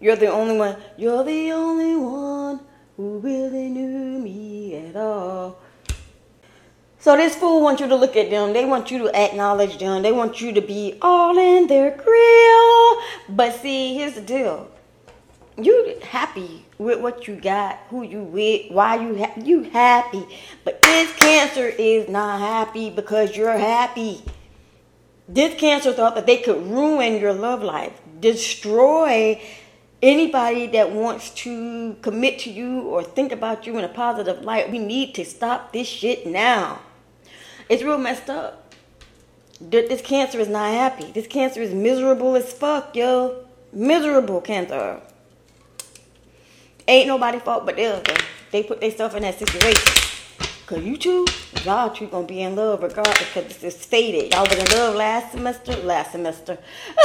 You're 0.00 0.14
the 0.14 0.28
only 0.28 0.56
one. 0.56 0.76
You're 0.96 1.24
the 1.24 1.50
only 1.52 1.96
one 1.96 2.60
who 2.96 3.18
really 3.18 3.68
knew 3.68 4.20
me 4.20 4.76
at 4.76 4.94
all. 4.94 5.58
So 7.00 7.16
this 7.16 7.34
fool 7.34 7.62
wants 7.62 7.80
you 7.80 7.88
to 7.88 7.96
look 7.96 8.16
at 8.16 8.30
them. 8.30 8.52
They 8.52 8.64
want 8.64 8.92
you 8.92 8.98
to 8.98 9.16
acknowledge 9.16 9.78
them. 9.78 10.02
They 10.02 10.12
want 10.12 10.40
you 10.40 10.52
to 10.52 10.60
be 10.60 10.98
all 11.02 11.36
in 11.36 11.66
their 11.66 11.96
grill. 11.96 13.02
But 13.28 13.60
see, 13.60 13.94
here's 13.94 14.14
the 14.14 14.20
deal. 14.20 14.70
You 15.58 15.98
happy 16.02 16.66
with 16.76 17.00
what 17.00 17.26
you 17.26 17.36
got, 17.36 17.78
who 17.88 18.02
you 18.02 18.22
with, 18.22 18.70
why 18.70 18.96
you 18.96 19.16
ha- 19.16 19.32
you 19.42 19.62
happy. 19.62 20.26
But 20.64 20.82
this 20.82 21.14
cancer 21.16 21.66
is 21.66 22.08
not 22.08 22.40
happy 22.40 22.90
because 22.90 23.34
you're 23.34 23.56
happy. 23.56 24.22
This 25.28 25.58
cancer 25.58 25.92
thought 25.92 26.14
that 26.14 26.26
they 26.26 26.36
could 26.36 26.66
ruin 26.66 27.18
your 27.20 27.32
love 27.32 27.62
life, 27.62 28.00
destroy 28.20 29.40
anybody 30.02 30.66
that 30.68 30.92
wants 30.92 31.30
to 31.30 31.94
commit 32.02 32.38
to 32.40 32.50
you 32.50 32.82
or 32.82 33.02
think 33.02 33.32
about 33.32 33.66
you 33.66 33.78
in 33.78 33.84
a 33.84 33.88
positive 33.88 34.42
light. 34.42 34.70
We 34.70 34.78
need 34.78 35.14
to 35.14 35.24
stop 35.24 35.72
this 35.72 35.88
shit 35.88 36.26
now. 36.26 36.80
It's 37.68 37.82
real 37.82 37.98
messed 37.98 38.28
up. 38.28 38.74
This 39.58 40.02
cancer 40.02 40.38
is 40.38 40.48
not 40.48 40.70
happy. 40.70 41.10
This 41.12 41.26
cancer 41.26 41.62
is 41.62 41.72
miserable 41.72 42.36
as 42.36 42.52
fuck, 42.52 42.94
yo. 42.94 43.46
Miserable 43.72 44.42
cancer. 44.42 45.00
Ain't 46.88 47.08
nobody 47.08 47.38
fault 47.38 47.66
but 47.66 47.76
theirs. 47.76 48.02
They 48.52 48.62
put 48.62 48.80
themselves 48.80 49.14
in 49.14 49.22
that 49.22 49.38
situation. 49.38 50.06
Cause 50.66 50.82
you 50.82 50.96
two, 50.96 51.26
y'all 51.64 51.90
two 51.90 52.08
gonna 52.08 52.26
be 52.26 52.42
in 52.42 52.56
love 52.56 52.82
regardless 52.82 53.18
because 53.18 53.44
it's 53.46 53.62
is 53.62 53.86
faded. 53.86 54.32
Y'all 54.32 54.46
was 54.48 54.58
in 54.58 54.66
love 54.76 54.96
last 54.96 55.30
semester, 55.30 55.76
last 55.76 56.10
semester. 56.10 56.58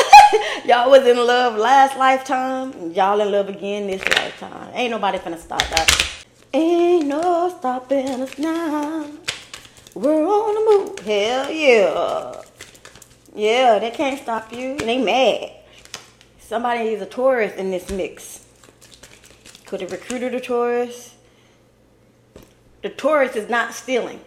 y'all 0.66 0.90
was 0.90 1.06
in 1.06 1.18
love 1.18 1.58
last 1.58 1.96
lifetime. 1.96 2.92
Y'all 2.92 3.22
in 3.22 3.32
love 3.32 3.50
again 3.50 3.86
this 3.86 4.04
lifetime. 4.10 4.72
Ain't 4.74 4.90
nobody 4.90 5.20
finna 5.20 5.38
stop 5.38 5.60
that. 5.60 6.26
Ain't 6.54 7.06
no 7.06 7.56
stopping 7.60 8.22
us 8.22 8.38
now. 8.40 9.06
We're 9.94 10.26
on 10.26 10.56
the 10.56 10.90
move. 10.90 11.00
Hell 11.00 11.52
yeah. 11.52 12.42
Yeah, 13.36 13.78
they 13.80 13.92
can't 13.92 14.20
stop 14.20 14.52
you. 14.52 14.76
They 14.78 14.98
mad. 14.98 15.52
Somebody 16.40 16.90
is 16.90 17.02
a 17.02 17.06
Taurus 17.06 17.54
in 17.56 17.70
this 17.70 17.92
mix. 17.92 18.41
Could 19.72 19.80
have 19.80 19.94
recruited 19.94 20.36
a 20.36 20.42
Taurus. 20.42 21.16
The 22.84 22.90
Taurus 22.90 23.38
is 23.38 23.50
not 23.50 23.74
stealing. 23.74 24.20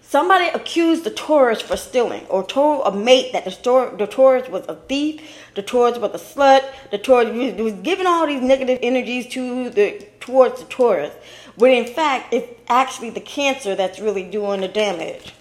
Somebody 0.00 0.46
accused 0.46 1.04
the 1.04 1.10
Taurus 1.10 1.60
for 1.60 1.76
stealing 1.76 2.24
or 2.30 2.42
told 2.42 2.86
a 2.86 2.96
mate 2.96 3.34
that 3.34 3.44
the, 3.44 3.50
Taurus, 3.50 3.98
the 3.98 4.06
Taurus 4.06 4.48
was 4.48 4.64
a 4.68 4.76
thief, 4.76 5.20
the 5.54 5.60
Taurus 5.60 5.98
was 5.98 6.12
a 6.14 6.34
slut, 6.34 6.64
the 6.90 6.96
Taurus 6.96 7.28
was, 7.28 7.60
was 7.60 7.74
giving 7.82 8.06
all 8.06 8.26
these 8.26 8.40
negative 8.40 8.78
energies 8.80 9.26
to 9.34 9.68
the 9.68 10.06
towards 10.18 10.60
the 10.60 10.66
Taurus. 10.70 11.12
When 11.56 11.72
in 11.72 11.84
fact, 11.84 12.32
it's 12.32 12.58
actually 12.68 13.10
the 13.10 13.20
Cancer 13.20 13.74
that's 13.74 14.00
really 14.00 14.22
doing 14.22 14.62
the 14.62 14.68
damage. 14.68 15.34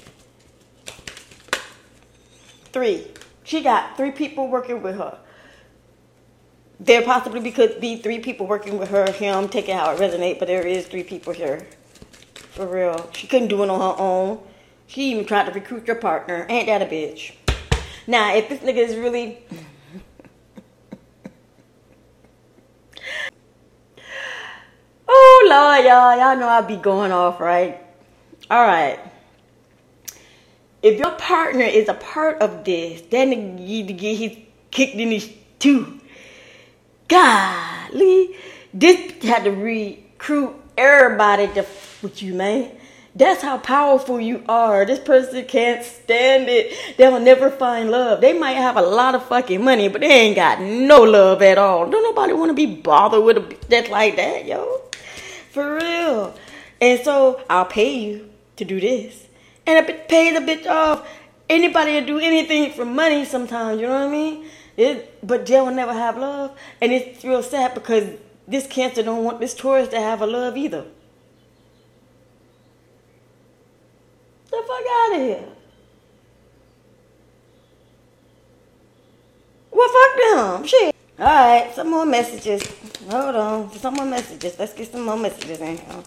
Three. 2.74 3.08
She 3.46 3.64
got 3.64 3.96
three 3.96 4.12
people 4.12 4.50
working 4.50 4.82
with 4.82 4.98
her. 4.98 5.18
There 6.80 7.02
possibly 7.04 7.52
could 7.52 7.80
be 7.80 7.98
three 7.98 8.20
people 8.20 8.48
working 8.48 8.78
with 8.78 8.90
her, 8.90 9.10
him, 9.12 9.48
take 9.48 9.70
it 9.70 9.76
how 9.76 9.92
it 9.92 10.00
resonates, 10.00 10.40
but 10.40 10.48
there 10.48 10.66
is 10.66 10.88
three 10.88 11.04
people 11.04 11.32
here. 11.32 11.66
For 12.36 12.66
real. 12.66 13.10
She 13.14 13.28
couldn't 13.28 13.48
do 13.48 13.64
it 13.64 13.70
on 13.70 13.80
her 13.80 14.02
own. 14.02 14.40
She 14.88 15.12
even 15.12 15.26
tried 15.26 15.46
to 15.46 15.52
recruit 15.52 15.88
your 15.88 15.96
partner. 15.96 16.46
Ain't 16.50 16.68
that 16.68 16.82
a 16.82 16.86
bitch? 16.86 17.34
Now, 18.08 18.36
if 18.36 18.50
this 18.50 18.60
nigga 18.60 18.78
is 18.78 18.96
really. 18.96 19.40
oh, 25.08 25.48
Lord, 25.50 25.86
y'all. 25.86 26.18
Y'all 26.18 26.38
know 26.38 26.48
I 26.48 26.62
be 26.62 26.76
going 26.76 27.12
off, 27.12 27.40
right? 27.40 27.82
All 28.50 28.66
right. 28.66 29.00
If 30.84 31.00
your 31.00 31.12
partner 31.12 31.66
is 31.66 31.90
a 31.90 31.96
part 31.96 32.42
of 32.42 32.64
this, 32.64 33.02
then 33.10 33.58
to 33.58 33.94
get 33.94 34.18
his 34.18 34.38
kicked 34.70 34.96
in 34.96 35.12
his 35.12 35.32
too. 35.58 36.00
Golly. 37.08 38.36
This 38.74 39.24
had 39.24 39.44
to 39.46 39.52
recruit 39.52 40.56
everybody 40.78 41.48
to 41.48 41.60
f 41.60 42.04
with 42.04 42.22
you, 42.22 42.34
man. 42.34 42.72
That's 43.16 43.42
how 43.42 43.58
powerful 43.58 44.20
you 44.20 44.44
are. 44.50 44.86
This 44.86 45.00
person 45.00 45.46
can't 45.46 45.86
stand 45.86 46.50
it. 46.50 46.98
They'll 46.98 47.20
never 47.20 47.50
find 47.50 47.90
love. 47.90 48.20
They 48.20 48.38
might 48.38 48.58
have 48.58 48.76
a 48.76 48.82
lot 48.82 49.16
of 49.16 49.26
fucking 49.26 49.64
money, 49.64 49.88
but 49.88 50.02
they 50.02 50.12
ain't 50.12 50.36
got 50.36 50.60
no 50.60 51.04
love 51.04 51.42
at 51.42 51.58
all. 51.58 51.90
Don't 51.90 52.04
nobody 52.04 52.34
want 52.34 52.50
to 52.50 52.54
be 52.54 52.66
bothered 52.66 53.24
with 53.24 53.38
a 53.38 53.40
bitch 53.40 53.90
like 53.90 54.18
that, 54.18 54.46
yo. 54.46 54.82
For 55.52 55.76
real. 55.76 56.36
And 56.82 57.00
so 57.06 57.42
I'll 57.50 57.66
pay 57.66 57.98
you 57.98 58.30
to 58.58 58.66
do 58.66 58.82
this. 58.82 59.28
And 59.66 59.80
I 59.80 59.92
pay 59.94 60.34
the 60.38 60.42
bitch 60.42 60.68
off. 60.68 61.08
Anybody 61.50 61.94
will 61.94 62.06
do 62.06 62.20
anything 62.20 62.74
for 62.74 62.84
money 62.84 63.24
sometimes, 63.24 63.80
you 63.80 63.88
know 63.88 63.94
what 63.94 64.10
I 64.10 64.12
mean? 64.12 64.46
It, 64.78 65.26
but 65.26 65.46
Jill 65.46 65.66
will 65.66 65.74
never 65.74 65.94
have 65.94 66.18
love. 66.18 66.58
And 66.82 66.92
it's 66.92 67.24
real 67.24 67.44
sad 67.44 67.74
because 67.74 68.18
this 68.48 68.68
cancer 68.68 69.04
don't 69.04 69.24
want 69.24 69.40
this 69.40 69.54
Taurus 69.54 69.88
to 69.90 70.00
have 70.00 70.22
a 70.22 70.28
love 70.28 70.58
either. 70.58 70.86
The 74.52 74.64
fuck 74.68 74.84
out 74.92 75.16
of 75.16 75.22
here. 75.22 75.46
Well, 79.72 79.90
fuck 79.90 80.36
them. 80.36 80.68
Shit. 80.68 80.96
All 81.18 81.26
right, 81.26 81.74
some 81.74 81.90
more 81.90 82.06
messages. 82.06 82.64
Hold 83.10 83.36
on, 83.36 83.72
some 83.74 83.94
more 83.94 84.06
messages. 84.06 84.58
Let's 84.60 84.74
get 84.74 84.92
some 84.92 85.06
more 85.06 85.18
messages 85.18 85.60
in 85.60 85.78
here. 85.78 86.04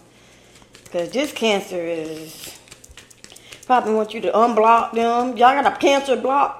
Cause 0.91 1.11
this 1.11 1.31
cancer 1.31 1.79
is 1.79 2.57
probably 3.67 3.93
want 3.93 4.11
you 4.15 4.21
to 4.21 4.31
unblock 4.31 4.93
them. 4.93 5.37
Y'all 5.37 5.61
got 5.61 5.71
a 5.71 5.77
cancer 5.77 6.15
block. 6.15 6.58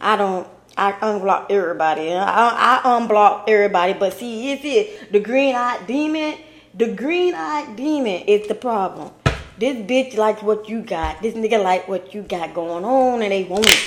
I 0.00 0.16
don't. 0.16 0.48
I 0.76 0.92
unblock 0.92 1.50
everybody. 1.50 2.12
I, 2.12 2.22
I 2.24 2.80
unblock 2.84 3.44
everybody. 3.48 3.92
But 3.92 4.14
see, 4.14 4.52
it's 4.52 4.62
it. 4.64 5.12
The 5.12 5.20
green 5.20 5.54
eyed 5.54 5.86
demon. 5.86 6.38
The 6.72 6.94
green 6.94 7.34
eyed 7.34 7.76
demon 7.76 8.22
is 8.22 8.48
the 8.48 8.54
problem. 8.54 9.10
This 9.58 9.76
bitch 9.76 10.16
likes 10.16 10.42
what 10.42 10.68
you 10.68 10.80
got. 10.80 11.20
This 11.20 11.34
nigga 11.34 11.62
like 11.62 11.86
what 11.86 12.14
you 12.14 12.22
got 12.22 12.54
going 12.54 12.84
on, 12.84 13.20
and 13.20 13.32
they 13.32 13.44
want 13.44 13.66
it. 13.66 13.82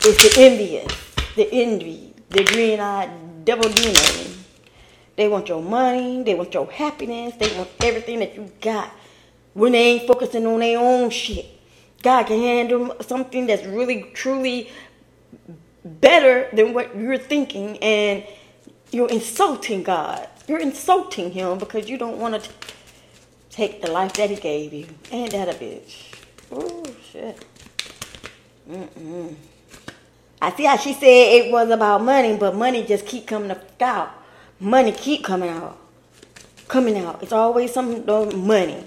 It's 0.00 0.36
the 0.36 0.42
envious, 0.42 0.92
the 1.36 1.48
envy, 1.50 2.12
the 2.28 2.44
green 2.44 2.80
eyed 2.80 3.44
devil 3.44 3.70
demon. 3.70 4.44
They 5.16 5.28
want 5.28 5.48
your 5.48 5.62
money. 5.62 6.22
They 6.22 6.34
want 6.34 6.52
your 6.52 6.70
happiness. 6.70 7.34
They 7.36 7.56
want 7.56 7.70
everything 7.82 8.18
that 8.18 8.34
you 8.34 8.50
got. 8.60 8.90
When 9.54 9.72
they 9.72 9.92
ain't 9.92 10.06
focusing 10.06 10.46
on 10.46 10.60
their 10.60 10.78
own 10.78 11.10
shit, 11.10 11.46
God 12.02 12.26
can 12.26 12.40
handle 12.40 12.96
something 13.00 13.46
that's 13.46 13.64
really, 13.64 14.10
truly 14.12 14.70
better 15.84 16.48
than 16.52 16.72
what 16.72 16.96
you're 16.96 17.18
thinking, 17.18 17.78
and 17.78 18.24
you're 18.90 19.10
insulting 19.10 19.82
God. 19.82 20.28
You're 20.46 20.60
insulting 20.60 21.32
Him 21.32 21.58
because 21.58 21.88
you 21.88 21.98
don't 21.98 22.18
want 22.18 22.42
to 22.42 22.50
take 23.54 23.80
the 23.80 23.90
life 23.90 24.12
that 24.14 24.30
he 24.30 24.36
gave 24.36 24.72
you. 24.72 24.86
Ain't 25.12 25.30
that 25.30 25.48
a 25.48 25.52
bitch? 25.52 26.12
Oh, 26.50 26.82
shit. 27.10 27.44
Mm-mm. 28.68 29.36
I 30.42 30.52
see 30.56 30.64
how 30.64 30.76
she 30.76 30.92
said 30.92 31.06
it 31.06 31.52
was 31.52 31.70
about 31.70 32.02
money, 32.02 32.36
but 32.36 32.56
money 32.56 32.84
just 32.84 33.06
keep 33.06 33.28
coming 33.28 33.56
out. 33.80 34.10
Money 34.58 34.90
keep 34.90 35.22
coming 35.24 35.50
out. 35.50 35.78
Coming 36.66 36.98
out. 36.98 37.22
It's 37.22 37.32
always 37.32 37.72
something 37.72 38.46
money. 38.46 38.84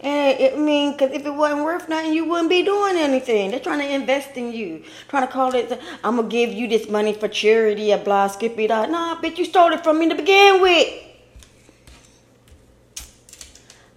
And 0.00 0.40
it, 0.40 0.54
I 0.54 0.56
mean, 0.56 0.92
because 0.92 1.12
if 1.12 1.26
it 1.26 1.34
wasn't 1.34 1.64
worth 1.64 1.88
nothing, 1.88 2.12
you 2.12 2.24
wouldn't 2.24 2.48
be 2.48 2.62
doing 2.62 2.96
anything. 2.96 3.50
They're 3.50 3.58
trying 3.58 3.80
to 3.80 3.92
invest 3.92 4.36
in 4.36 4.52
you. 4.52 4.84
Trying 5.08 5.26
to 5.26 5.32
call 5.32 5.54
it, 5.54 5.72
I'm 6.04 6.16
going 6.16 6.28
to 6.28 6.32
give 6.32 6.52
you 6.52 6.68
this 6.68 6.88
money 6.88 7.12
for 7.12 7.26
charity, 7.26 7.90
a 7.90 7.98
blah, 7.98 8.28
skippy, 8.28 8.70
out. 8.70 8.90
Nah, 8.90 9.20
bitch, 9.20 9.38
you 9.38 9.44
stole 9.44 9.72
it 9.72 9.82
from 9.82 9.98
me 9.98 10.08
to 10.08 10.14
begin 10.14 10.60
with. 10.60 10.88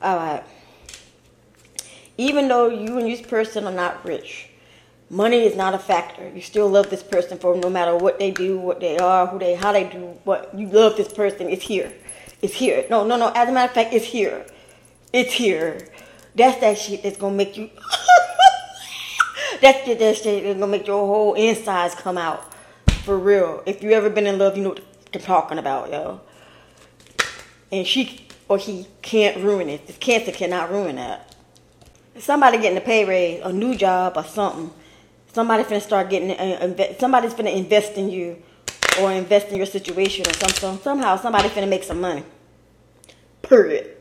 All 0.01 0.15
right. 0.15 0.43
Even 2.17 2.47
though 2.47 2.69
you 2.69 2.97
and 2.97 3.07
this 3.07 3.21
person 3.21 3.65
are 3.65 3.71
not 3.71 4.03
rich, 4.03 4.49
money 5.11 5.43
is 5.43 5.55
not 5.55 5.75
a 5.75 5.79
factor. 5.79 6.27
You 6.33 6.41
still 6.41 6.67
love 6.67 6.89
this 6.89 7.03
person 7.03 7.37
for 7.37 7.55
no 7.55 7.69
matter 7.69 7.95
what 7.95 8.17
they 8.17 8.31
do, 8.31 8.57
what 8.57 8.79
they 8.79 8.97
are, 8.97 9.27
who 9.27 9.37
they, 9.37 9.53
how 9.53 9.71
they 9.71 9.83
do. 9.83 10.17
What 10.23 10.51
you 10.57 10.67
love 10.67 10.97
this 10.97 11.13
person. 11.13 11.49
It's 11.49 11.63
here. 11.63 11.93
It's 12.41 12.55
here. 12.55 12.85
No, 12.89 13.05
no, 13.05 13.17
no. 13.17 13.31
As 13.35 13.49
a 13.49 13.51
matter 13.51 13.69
of 13.69 13.75
fact, 13.75 13.93
it's 13.93 14.05
here. 14.05 14.45
It's 15.13 15.33
here. 15.33 15.87
That's 16.35 16.59
that 16.61 16.77
shit 16.77 17.03
that's 17.03 17.17
gonna 17.17 17.35
make 17.35 17.57
you. 17.57 17.69
that's 19.61 19.85
that, 19.85 19.99
that 19.99 20.17
shit 20.17 20.43
that's 20.43 20.59
gonna 20.59 20.67
make 20.67 20.87
your 20.87 21.05
whole 21.05 21.33
insides 21.33 21.95
come 21.95 22.17
out. 22.17 22.53
For 23.03 23.17
real. 23.17 23.63
If 23.65 23.83
you 23.83 23.91
ever 23.91 24.09
been 24.09 24.27
in 24.27 24.37
love, 24.37 24.55
you 24.55 24.63
know 24.63 24.69
what 24.69 24.83
I'm 25.13 25.21
talking 25.21 25.57
about, 25.57 25.91
yo. 25.91 26.21
And 27.71 27.85
she 27.85 28.27
or 28.47 28.57
he 28.57 28.85
can't 29.01 29.43
ruin 29.43 29.69
it. 29.69 29.87
This 29.87 29.97
cancer 29.97 30.31
cannot 30.31 30.71
ruin 30.71 30.97
that. 30.97 31.35
Somebody 32.17 32.57
getting 32.57 32.77
a 32.77 32.81
pay 32.81 33.05
raise, 33.05 33.41
a 33.43 33.51
new 33.51 33.75
job, 33.75 34.13
or 34.17 34.23
something. 34.23 34.71
Somebody 35.31 35.63
finna 35.63 35.81
start 35.81 36.09
getting. 36.09 36.31
Uh, 36.31 36.97
somebody's 36.99 37.33
finna 37.33 37.55
invest 37.55 37.93
in 37.93 38.09
you, 38.09 38.41
or 38.99 39.11
invest 39.13 39.47
in 39.47 39.55
your 39.55 39.65
situation, 39.65 40.27
or 40.27 40.33
something. 40.33 40.77
Somehow, 40.83 41.15
somebody 41.15 41.47
finna 41.47 41.69
make 41.69 41.83
some 41.83 42.01
money. 42.01 42.23
Period. 43.41 44.00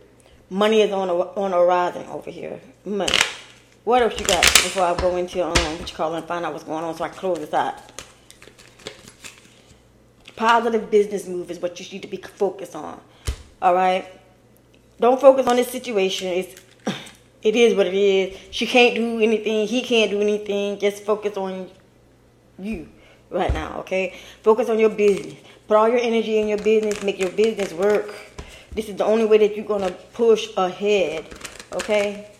Money 0.52 0.80
is 0.80 0.90
on 0.90 1.08
a 1.08 1.14
on 1.14 1.52
a 1.52 1.64
rising 1.64 2.08
over 2.08 2.28
here. 2.28 2.60
Money. 2.84 3.14
What 3.84 4.02
else 4.02 4.18
you 4.18 4.26
got 4.26 4.42
before 4.42 4.82
I 4.82 4.96
go 4.96 5.16
into 5.16 5.44
um 5.44 5.50
what 5.50 5.88
you 5.88 5.96
call 5.96 6.12
and 6.14 6.26
find 6.26 6.44
out 6.44 6.52
what's 6.52 6.64
going 6.64 6.82
on 6.82 6.92
so 6.96 7.04
I 7.04 7.08
close 7.08 7.38
this 7.38 7.54
out? 7.54 7.76
Positive 10.34 10.90
business 10.90 11.28
move 11.28 11.52
is 11.52 11.60
what 11.60 11.78
you 11.78 11.86
need 11.92 12.02
to 12.02 12.08
be 12.08 12.16
focused 12.16 12.74
on. 12.74 13.00
All 13.62 13.74
right. 13.74 14.08
Don't 14.98 15.20
focus 15.20 15.46
on 15.46 15.54
this 15.54 15.68
situation. 15.68 16.26
It's 16.26 16.60
it 17.42 17.54
is 17.54 17.76
what 17.76 17.86
it 17.86 17.94
is. 17.94 18.36
She 18.50 18.66
can't 18.66 18.96
do 18.96 19.20
anything. 19.20 19.68
He 19.68 19.82
can't 19.82 20.10
do 20.10 20.20
anything. 20.20 20.80
Just 20.80 21.04
focus 21.04 21.36
on 21.36 21.70
you 22.58 22.88
right 23.30 23.52
now. 23.52 23.78
Okay. 23.80 24.18
Focus 24.42 24.68
on 24.68 24.80
your 24.80 24.90
business. 24.90 25.36
Put 25.68 25.76
all 25.76 25.88
your 25.88 26.00
energy 26.00 26.38
in 26.38 26.48
your 26.48 26.58
business. 26.58 27.04
Make 27.04 27.20
your 27.20 27.30
business 27.30 27.72
work. 27.72 28.12
This 28.72 28.88
is 28.88 28.96
the 28.96 29.04
only 29.04 29.24
way 29.24 29.38
that 29.38 29.56
you're 29.56 29.66
gonna 29.66 29.90
push 30.12 30.48
ahead. 30.56 31.26
Okay. 31.72 32.30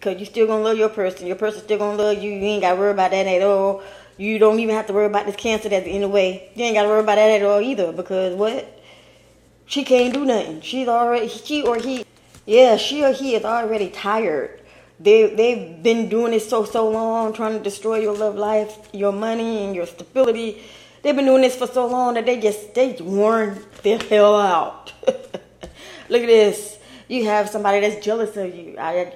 Cause 0.00 0.16
you're 0.16 0.26
still 0.26 0.46
gonna 0.46 0.64
love 0.64 0.76
your 0.76 0.88
person. 0.88 1.26
Your 1.26 1.36
person 1.36 1.62
still 1.62 1.78
gonna 1.78 1.96
love 1.96 2.22
you. 2.22 2.32
You 2.32 2.42
ain't 2.42 2.62
gotta 2.62 2.78
worry 2.78 2.90
about 2.90 3.12
that 3.12 3.26
at 3.26 3.42
all. 3.42 3.82
You 4.18 4.38
don't 4.38 4.60
even 4.60 4.74
have 4.74 4.86
to 4.88 4.92
worry 4.92 5.06
about 5.06 5.26
this 5.26 5.36
cancer 5.36 5.68
that's 5.68 5.86
in 5.86 6.02
the 6.02 6.08
way. 6.08 6.50
You 6.54 6.64
ain't 6.64 6.74
gotta 6.74 6.88
worry 6.88 7.00
about 7.00 7.14
that 7.16 7.30
at 7.30 7.42
all 7.42 7.60
either. 7.60 7.92
Because 7.92 8.34
what? 8.34 8.80
She 9.66 9.84
can't 9.84 10.12
do 10.12 10.24
nothing. 10.24 10.60
She's 10.60 10.88
already 10.88 11.28
she 11.28 11.62
or 11.62 11.76
he. 11.76 12.04
Yeah, 12.44 12.76
she 12.76 13.04
or 13.04 13.12
he 13.12 13.34
is 13.34 13.44
already 13.44 13.88
tired. 13.88 14.60
They 15.00 15.34
they've 15.34 15.82
been 15.82 16.08
doing 16.08 16.32
this 16.32 16.48
so 16.48 16.64
so 16.64 16.90
long, 16.90 17.32
trying 17.32 17.56
to 17.56 17.62
destroy 17.62 18.00
your 18.00 18.14
love 18.14 18.34
life, 18.34 18.88
your 18.92 19.12
money, 19.12 19.64
and 19.64 19.74
your 19.74 19.86
stability. 19.86 20.62
They've 21.02 21.16
been 21.16 21.26
doing 21.26 21.42
this 21.42 21.56
for 21.56 21.66
so 21.66 21.86
long 21.86 22.14
that 22.14 22.26
they 22.26 22.40
just 22.40 22.74
they 22.74 22.92
worn 23.00 23.62
the 23.82 23.96
hell 24.08 24.40
out. 24.40 24.92
Look 26.08 26.22
at 26.22 26.26
this. 26.26 26.78
You 27.08 27.24
have 27.26 27.48
somebody 27.50 27.80
that's 27.80 28.04
jealous 28.04 28.36
of 28.36 28.54
you. 28.54 28.76
I 28.78 29.12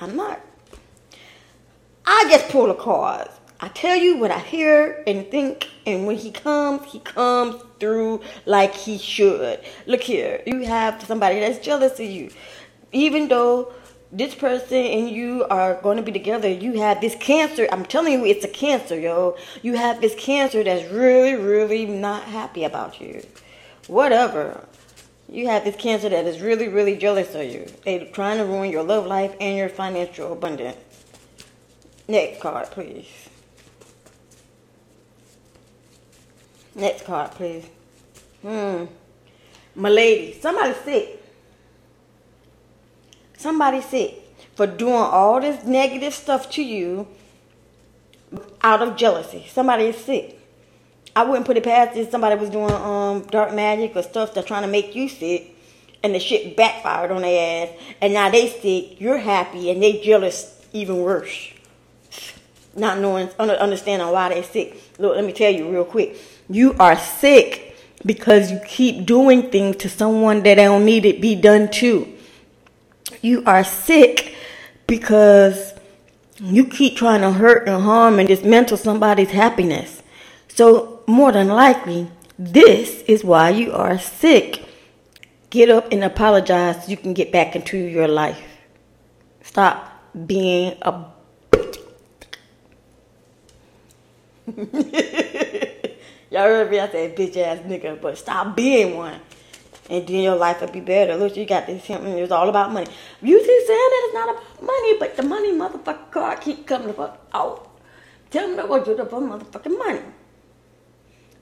I'm 0.00 0.16
not. 0.16 0.40
I 2.06 2.26
just 2.30 2.48
pull 2.48 2.68
the 2.68 2.74
cards. 2.74 3.30
I 3.58 3.68
tell 3.68 3.96
you 3.96 4.18
what 4.18 4.30
I 4.30 4.38
hear 4.38 5.02
and 5.06 5.30
think, 5.30 5.68
and 5.86 6.06
when 6.06 6.16
he 6.16 6.30
comes, 6.30 6.84
he 6.92 7.00
comes 7.00 7.62
through 7.80 8.20
like 8.44 8.74
he 8.74 8.98
should. 8.98 9.60
Look 9.86 10.02
here, 10.02 10.42
you 10.46 10.64
have 10.66 11.02
somebody 11.02 11.40
that's 11.40 11.58
jealous 11.58 11.98
of 11.98 12.06
you. 12.06 12.30
Even 12.92 13.28
though 13.28 13.72
this 14.12 14.34
person 14.34 14.78
and 14.78 15.10
you 15.10 15.44
are 15.50 15.74
going 15.82 15.96
to 15.96 16.02
be 16.02 16.12
together, 16.12 16.48
you 16.48 16.74
have 16.74 17.00
this 17.00 17.16
cancer. 17.16 17.68
I'm 17.72 17.84
telling 17.84 18.12
you, 18.12 18.24
it's 18.24 18.44
a 18.44 18.48
cancer, 18.48 18.98
yo. 18.98 19.36
You 19.62 19.74
have 19.74 20.00
this 20.00 20.14
cancer 20.14 20.62
that's 20.62 20.90
really, 20.90 21.34
really 21.34 21.86
not 21.86 22.24
happy 22.24 22.64
about 22.64 23.00
you. 23.00 23.24
Whatever. 23.88 24.66
You 25.28 25.48
have 25.48 25.64
this 25.64 25.76
cancer 25.76 26.08
that 26.08 26.24
is 26.26 26.40
really, 26.40 26.68
really 26.68 26.96
jealous 26.96 27.34
of 27.34 27.44
you. 27.44 27.66
They're 27.84 28.06
trying 28.06 28.38
to 28.38 28.44
ruin 28.44 28.70
your 28.70 28.84
love 28.84 29.06
life 29.06 29.34
and 29.40 29.56
your 29.56 29.68
financial 29.68 30.32
abundance. 30.32 30.78
Next 32.08 32.40
card, 32.40 32.70
please. 32.70 33.08
Next 36.76 37.04
card, 37.04 37.32
please. 37.32 37.66
Hmm. 38.42 38.84
My 39.74 39.88
lady, 39.88 40.38
somebody 40.40 40.74
sick. 40.84 41.25
Somebody 43.36 43.82
sick 43.82 44.14
for 44.54 44.66
doing 44.66 44.94
all 44.94 45.40
this 45.40 45.64
negative 45.64 46.14
stuff 46.14 46.50
to 46.50 46.62
you 46.62 47.06
out 48.62 48.82
of 48.82 48.96
jealousy. 48.96 49.46
Somebody 49.48 49.84
is 49.84 49.96
sick. 49.96 50.40
I 51.14 51.24
wouldn't 51.24 51.46
put 51.46 51.56
it 51.56 51.64
past 51.64 51.96
if 51.96 52.10
somebody 52.10 52.36
was 52.36 52.50
doing 52.50 52.72
um 52.72 53.22
dark 53.30 53.54
magic 53.54 53.94
or 53.96 54.02
stuff 54.02 54.34
that's 54.34 54.46
trying 54.46 54.62
to 54.62 54.68
make 54.68 54.94
you 54.94 55.08
sick 55.08 55.54
and 56.02 56.14
the 56.14 56.20
shit 56.20 56.56
backfired 56.56 57.10
on 57.10 57.22
their 57.22 57.68
ass 57.68 57.74
and 58.00 58.12
now 58.12 58.30
they 58.30 58.48
sick, 58.48 59.00
you're 59.00 59.18
happy 59.18 59.70
and 59.70 59.82
they 59.82 60.00
jealous 60.00 60.66
even 60.72 60.98
worse. 60.98 61.52
Not 62.74 62.98
knowing 62.98 63.28
understanding 63.38 64.08
why 64.08 64.30
they 64.30 64.42
sick. 64.42 64.82
Look, 64.98 65.16
let 65.16 65.24
me 65.24 65.32
tell 65.32 65.50
you 65.52 65.70
real 65.70 65.84
quick. 65.84 66.16
You 66.48 66.74
are 66.78 66.98
sick 66.98 67.76
because 68.04 68.50
you 68.50 68.60
keep 68.66 69.06
doing 69.06 69.50
things 69.50 69.76
to 69.76 69.88
someone 69.88 70.42
that 70.42 70.56
don't 70.56 70.84
need 70.84 71.04
it 71.06 71.20
be 71.20 71.34
done 71.34 71.70
to. 71.72 72.15
You 73.26 73.42
are 73.44 73.64
sick 73.64 74.36
because 74.86 75.74
you 76.38 76.64
keep 76.64 76.96
trying 76.96 77.22
to 77.22 77.32
hurt 77.32 77.66
and 77.66 77.82
harm 77.82 78.20
and 78.20 78.28
dismantle 78.28 78.76
somebody's 78.76 79.30
happiness. 79.30 80.00
So 80.46 81.02
more 81.08 81.32
than 81.32 81.48
likely, 81.48 82.06
this 82.38 83.02
is 83.08 83.24
why 83.24 83.50
you 83.50 83.72
are 83.72 83.98
sick. 83.98 84.62
Get 85.50 85.70
up 85.70 85.90
and 85.90 86.04
apologize 86.04 86.84
so 86.84 86.90
you 86.92 86.96
can 86.96 87.14
get 87.14 87.32
back 87.32 87.56
into 87.56 87.76
your 87.76 88.06
life. 88.06 88.40
Stop 89.42 89.90
being 90.28 90.76
a 90.82 91.06
Y'all 96.30 96.42
heard 96.42 96.70
me, 96.70 96.78
I 96.78 96.88
said 96.88 97.16
bitch 97.16 97.36
ass 97.38 97.58
nigga, 97.66 98.00
but 98.00 98.16
stop 98.18 98.54
being 98.54 98.96
one. 98.96 99.20
And 99.88 100.06
then 100.06 100.22
your 100.22 100.36
life 100.36 100.60
will 100.60 100.68
be 100.68 100.80
better. 100.80 101.16
Look, 101.16 101.36
you 101.36 101.46
got 101.46 101.66
this 101.66 101.84
him 101.84 102.04
it's 102.06 102.32
all 102.32 102.48
about 102.48 102.72
money. 102.72 102.88
You 103.22 103.38
see 103.40 103.64
saying 103.66 103.90
that 103.90 104.02
it's 104.04 104.14
not 104.14 104.30
about 104.30 104.62
money, 104.62 104.98
but 104.98 105.16
the 105.16 105.22
money 105.22 105.52
motherfucker 105.52 106.10
car 106.10 106.36
keep 106.36 106.66
coming 106.66 106.88
the 106.88 106.94
fuck 106.94 107.24
out. 107.32 107.70
Tell 108.30 108.48
me 108.48 108.56
what 108.64 108.86
you're 108.86 108.96
the 108.96 109.04
motherfucking 109.04 109.78
money. 109.78 110.02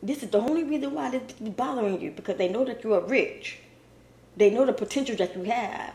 This 0.03 0.23
is 0.23 0.29
the 0.29 0.39
only 0.39 0.65
reason 0.65 0.93
why 0.93 1.11
this 1.11 1.23
is 1.41 1.49
bothering 1.49 2.01
you 2.01 2.11
because 2.11 2.37
they 2.37 2.49
know 2.49 2.65
that 2.67 2.85
you 2.85 2.93
are 2.93 3.01
rich. 3.01 3.59
They 4.37 4.51
know 4.51 4.67
the 4.67 4.75
potential 4.75 5.17
that 5.17 5.35
you 5.35 5.45
have. 5.45 5.95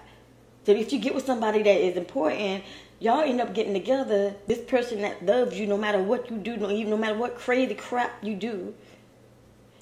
So 0.66 0.72
if 0.72 0.92
you 0.92 1.00
get 1.00 1.14
with 1.14 1.26
somebody 1.26 1.62
that 1.62 1.78
is 1.80 1.96
important, 1.96 2.64
y'all 3.00 3.22
end 3.22 3.40
up 3.40 3.54
getting 3.54 3.74
together. 3.74 4.36
This 4.48 4.60
person 4.60 5.02
that 5.02 5.24
loves 5.24 5.60
you, 5.60 5.68
no 5.68 5.78
matter 5.78 6.02
what 6.02 6.32
you 6.32 6.38
do, 6.38 6.58
no, 6.58 6.72
even 6.72 6.90
no 6.90 6.98
matter 6.98 7.16
what 7.16 7.38
crazy 7.38 7.76
crap 7.76 8.24
you 8.24 8.36
do, 8.36 8.74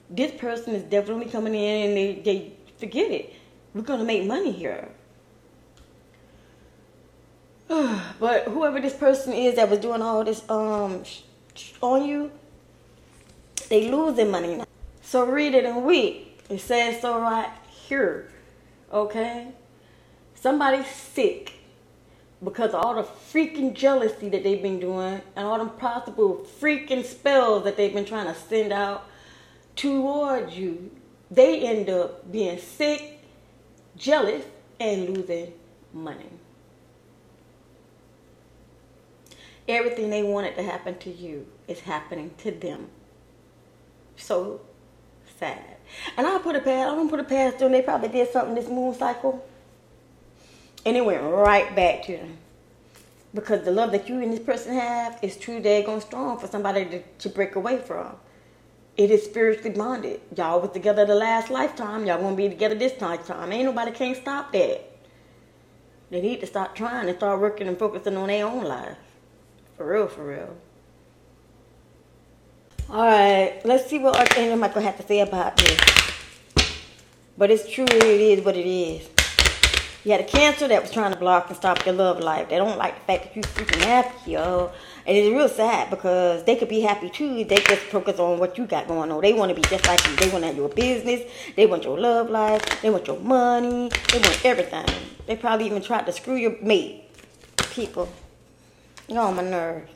this 0.10 0.32
person 0.34 0.76
is 0.76 0.84
definitely 0.84 1.26
coming 1.26 1.56
in 1.56 1.88
and 1.88 1.98
they, 1.98 2.22
they 2.24 2.54
forget 2.78 3.12
it. 3.12 3.34
We're 3.74 3.82
gonna 3.82 4.06
make 4.06 4.26
money 4.26 4.52
here. 4.52 4.90
but 7.68 8.46
whoever 8.46 8.80
this 8.80 8.94
person 8.94 9.34
is 9.34 9.56
that 9.56 9.70
was 9.70 9.80
doing 9.80 10.02
all 10.02 10.24
this 10.24 10.48
um 10.50 11.04
on 11.82 12.06
you, 12.06 12.32
they 13.70 13.92
losing 13.92 14.32
money 14.32 14.56
now. 14.58 14.66
So 15.02 15.26
read 15.26 15.54
it 15.54 15.66
and 15.66 15.86
weep. 15.86 16.42
It 16.50 16.60
says 16.60 17.02
so 17.02 17.20
right 17.20 17.50
here. 17.70 18.32
Okay? 18.92 19.50
Somebody's 20.36 20.88
sick 20.88 21.54
because 22.44 22.74
all 22.74 22.96
the 22.96 23.04
freaking 23.04 23.74
jealousy 23.74 24.30
that 24.30 24.44
they've 24.44 24.62
been 24.62 24.80
doing 24.80 25.22
and 25.36 25.48
all 25.48 25.64
the 25.64 25.70
possible 25.72 26.46
freaking 26.60 27.04
spells 27.04 27.64
that 27.64 27.76
they've 27.76 27.94
been 27.94 28.06
trying 28.06 28.28
to 28.28 28.36
send 28.36 28.72
out 28.72 29.08
towards 29.76 30.56
you. 30.56 30.92
They 31.30 31.62
end 31.62 31.90
up 31.90 32.32
being 32.32 32.58
sick, 32.58 33.20
jealous, 33.96 34.46
and 34.80 35.10
losing 35.18 35.54
money. 35.94 36.30
Everything 39.68 40.10
they 40.10 40.24
wanted 40.24 40.56
to 40.56 40.64
happen 40.64 40.98
to 41.00 41.10
you 41.10 41.46
is 41.68 41.82
happening 41.82 42.32
to 42.38 42.52
them 42.52 42.88
so 44.16 44.62
sad. 45.40 45.78
And 46.18 46.26
I 46.26 46.38
put 46.40 46.56
a 46.56 46.60
past, 46.60 46.92
I 46.92 46.96
don't 46.96 47.10
put 47.10 47.20
a 47.20 47.24
past 47.24 47.60
them. 47.60 47.72
They 47.72 47.82
probably 47.82 48.10
did 48.10 48.32
something 48.32 48.56
this 48.56 48.70
moon 48.70 48.94
cycle. 48.94 49.46
And 50.86 50.96
it 50.96 51.06
went 51.06 51.22
right 51.22 51.76
back 51.76 52.04
to 52.06 52.18
them. 52.18 52.38
Because 53.34 53.64
the 53.64 53.72
love 53.72 53.92
that 53.92 54.08
you 54.08 54.22
and 54.22 54.32
this 54.32 54.40
person 54.40 54.74
have 54.74 55.20
is 55.22 55.38
true 55.38 55.62
daggone 55.62 56.02
strong 56.02 56.40
for 56.40 56.48
somebody 56.48 56.86
to, 56.86 57.04
to 57.20 57.30
break 57.30 57.56
away 57.56 57.78
from. 57.80 58.16
It 58.98 59.12
is 59.12 59.24
spiritually 59.24 59.70
bonded. 59.70 60.22
Y'all 60.36 60.60
was 60.60 60.72
together 60.72 61.06
the 61.06 61.14
last 61.14 61.52
lifetime. 61.52 62.08
Y'all 62.08 62.20
gonna 62.20 62.36
be 62.36 62.50
together 62.50 62.74
this 62.74 63.00
lifetime. 63.00 63.52
Ain't 63.52 63.66
nobody 63.66 63.92
can't 63.92 64.18
stop 64.18 64.52
that. 64.54 64.82
They 66.10 66.22
need 66.22 66.40
to 66.40 66.48
start 66.48 66.76
trying 66.76 67.08
and 67.08 67.18
start 67.18 67.40
working 67.40 67.68
and 67.68 67.78
focusing 67.78 68.18
on 68.18 68.28
their 68.28 68.48
own 68.48 68.64
life. 68.64 68.98
For 69.76 69.88
real, 69.88 70.08
for 70.08 70.26
real. 70.26 70.58
All 72.90 73.06
right, 73.06 73.62
let's 73.66 73.88
see 73.88 74.00
what 74.00 74.18
Archangel 74.18 74.58
Michael 74.58 74.82
had 74.82 74.98
to 74.98 75.06
say 75.06 75.20
about 75.20 75.58
this. 75.58 75.80
But 77.38 77.52
it's 77.52 77.70
true, 77.70 77.86
it 77.86 78.04
is 78.04 78.44
what 78.44 78.56
it 78.56 78.66
is. 78.66 79.08
You 80.08 80.14
had 80.14 80.22
a 80.22 80.24
cancer 80.24 80.70
that 80.70 80.82
was 80.82 80.90
trying 80.90 81.12
to 81.12 81.20
block 81.20 81.50
and 81.50 81.58
stop 81.58 81.86
your 81.86 81.94
love 81.94 82.22
life. 82.22 82.48
They 82.48 82.56
don't 82.56 82.78
like 82.78 82.96
the 82.96 83.02
fact 83.02 83.24
that 83.26 83.36
you're 83.36 83.44
freaking 83.44 83.84
happy, 83.84 84.32
yo. 84.32 84.72
And 85.06 85.18
it's 85.18 85.36
real 85.36 85.50
sad 85.50 85.90
because 85.90 86.46
they 86.46 86.56
could 86.56 86.70
be 86.70 86.80
happy 86.80 87.10
too. 87.10 87.44
They 87.44 87.58
just 87.58 87.82
focus 87.82 88.18
on 88.18 88.40
what 88.40 88.58
you 88.58 88.66
got 88.68 88.88
going 88.88 89.12
on. 89.12 89.20
They 89.20 89.34
want 89.34 89.50
to 89.50 89.56
be 89.56 89.64
just 89.64 89.86
like 89.86 90.08
you. 90.08 90.16
They 90.16 90.30
want 90.30 90.44
to 90.44 90.48
have 90.48 90.56
your 90.56 90.70
business. 90.70 91.30
They 91.58 91.66
want 91.66 91.84
your 91.84 92.00
love 92.00 92.30
life. 92.30 92.82
They 92.82 92.90
want 92.90 93.06
your 93.06 93.20
money. 93.20 93.92
They 94.14 94.20
want 94.20 94.46
everything. 94.46 94.86
They 95.26 95.36
probably 95.36 95.66
even 95.66 95.82
tried 95.82 96.06
to 96.06 96.14
screw 96.14 96.36
your 96.36 96.56
mate. 96.62 97.04
People. 97.72 98.08
You're 99.10 99.20
on 99.20 99.36
my 99.36 99.44
nerves. 99.44 99.92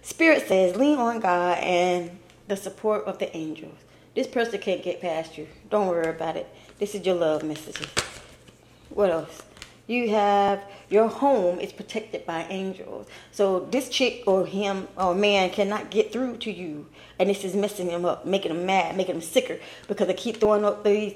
Spirit 0.00 0.48
says, 0.48 0.76
lean 0.76 0.96
on 0.96 1.20
God 1.20 1.58
and 1.58 2.18
the 2.48 2.56
support 2.56 3.04
of 3.04 3.18
the 3.18 3.36
angels. 3.36 3.76
This 4.14 4.26
person 4.26 4.60
can't 4.60 4.82
get 4.82 5.02
past 5.02 5.36
you. 5.36 5.46
Don't 5.68 5.88
worry 5.88 6.08
about 6.08 6.36
it. 6.36 6.48
This 6.78 6.94
is 6.94 7.04
your 7.04 7.16
love 7.16 7.42
messages. 7.42 7.88
What 8.94 9.10
else? 9.10 9.42
You 9.86 10.10
have 10.10 10.62
your 10.88 11.08
home 11.08 11.58
is 11.58 11.72
protected 11.72 12.24
by 12.26 12.46
angels. 12.48 13.06
So 13.30 13.60
this 13.70 13.88
chick 13.88 14.22
or 14.26 14.46
him 14.46 14.88
or 14.96 15.14
man 15.14 15.50
cannot 15.50 15.90
get 15.90 16.12
through 16.12 16.36
to 16.38 16.52
you, 16.52 16.86
and 17.18 17.28
this 17.28 17.44
is 17.44 17.54
messing 17.54 17.88
them 17.88 18.04
up, 18.04 18.26
making 18.26 18.54
them 18.54 18.66
mad, 18.66 18.96
making 18.96 19.14
them 19.14 19.22
sicker 19.22 19.58
because 19.88 20.06
they 20.06 20.14
keep 20.14 20.36
throwing 20.38 20.64
up 20.64 20.84
these 20.84 21.14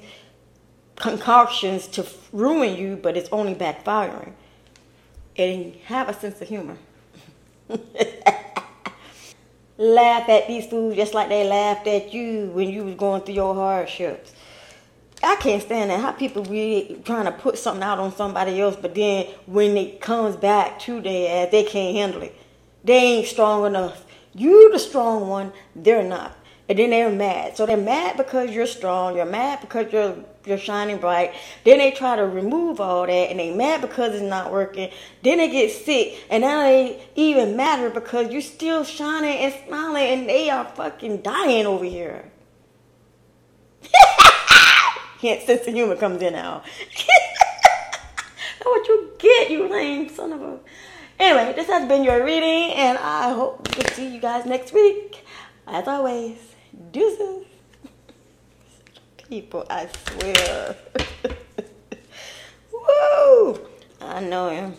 concoctions 0.97 1.87
to 1.89 2.07
ruin 2.33 2.77
you, 2.77 2.97
but 2.97 3.17
it's 3.17 3.29
only 3.31 3.55
backfiring. 3.55 4.33
And 5.37 5.75
have 5.85 6.09
a 6.09 6.15
sense 6.15 6.41
of 6.41 6.49
humor. 6.49 6.79
Laugh 9.79 10.27
at 10.31 10.49
these 10.49 10.67
fools 10.67 10.97
just 10.97 11.13
like 11.13 11.29
they 11.29 11.47
laughed 11.47 11.87
at 11.87 12.15
you 12.15 12.47
when 12.55 12.71
you 12.71 12.85
was 12.85 12.95
going 12.95 13.21
through 13.23 13.35
your 13.35 13.55
hardships. 13.55 14.33
I 15.27 15.37
can't 15.37 15.63
stand 15.63 15.91
that. 15.91 16.01
How 16.01 16.13
people 16.13 16.43
be 16.43 17.01
trying 17.05 17.25
to 17.25 17.33
put 17.33 17.59
something 17.59 17.83
out 17.83 17.99
on 17.99 18.15
somebody 18.15 18.61
else, 18.61 18.77
but 18.77 18.95
then 18.95 19.27
when 19.47 19.77
it 19.77 20.01
comes 20.01 20.37
back 20.37 20.79
to 20.81 21.01
their 21.01 21.47
ass, 21.47 21.51
they 21.51 21.65
can't 21.65 21.97
handle 21.97 22.23
it. 22.23 22.35
They 22.85 22.95
ain't 22.95 23.27
strong 23.27 23.67
enough. 23.67 24.05
You 24.35 24.71
the 24.71 24.79
strong 24.79 25.29
one, 25.29 25.53
they're 25.75 26.05
not. 26.05 26.37
And 26.69 26.79
then 26.79 26.91
they're 26.91 27.11
mad. 27.11 27.57
So 27.57 27.67
they're 27.67 27.77
mad 27.77 28.17
because 28.17 28.51
you're 28.51 28.67
strong. 28.67 29.17
You're 29.17 29.25
mad 29.25 29.61
because 29.61 29.93
you're 29.93 30.17
you're 30.45 30.59
shining 30.59 30.99
bright. 30.99 31.35
Then 31.65 31.79
they 31.79 31.91
try 31.91 32.15
to 32.15 32.25
remove 32.25 32.81
all 32.81 33.07
that, 33.07 33.13
and 33.13 33.41
they 33.41 33.53
mad 33.53 33.81
because 33.81 34.15
it's 34.15 34.23
not 34.23 34.53
working. 34.53 34.91
Then 35.23 35.39
they 35.39 35.51
get 35.51 35.73
sick, 35.73 36.25
and 36.31 36.43
now 36.43 36.63
they 36.63 37.05
even 37.17 37.57
matter 37.57 37.91
because 37.91 38.31
you're 38.31 38.41
still 38.43 38.85
shining 38.85 39.39
and 39.39 39.55
smiling, 39.67 40.05
and 40.05 40.29
they 40.29 40.51
are 40.51 40.65
fucking 40.65 41.23
dying 41.23 41.67
over 41.67 41.85
here. 41.85 42.31
Hence, 45.21 45.45
sense 45.45 45.67
of 45.67 45.75
humor 45.75 45.97
comes 45.97 46.23
in 46.23 46.35
now. 46.35 46.63
What 48.63 48.89
you 48.89 49.13
get, 49.19 49.51
you 49.51 49.69
lame 49.69 50.09
son 50.09 50.33
of 50.33 50.43
a. 50.43 50.59
Anyway, 51.21 51.53
this 51.55 51.69
has 51.69 51.87
been 51.89 52.03
your 52.03 52.25
reading, 52.25 52.73
and 52.75 52.99
I 52.99 53.33
hope 53.33 53.67
to 53.69 53.95
see 53.95 54.13
you 54.13 54.21
guys 54.21 54.45
next 54.45 54.75
week. 54.75 55.25
As 55.69 55.87
always, 55.87 56.37
deuces. 56.91 57.47
People, 59.29 59.65
I 59.71 59.89
swear. 59.89 60.77
Woo! 62.73 63.61
I 64.01 64.21
know 64.21 64.51
him. 64.51 64.75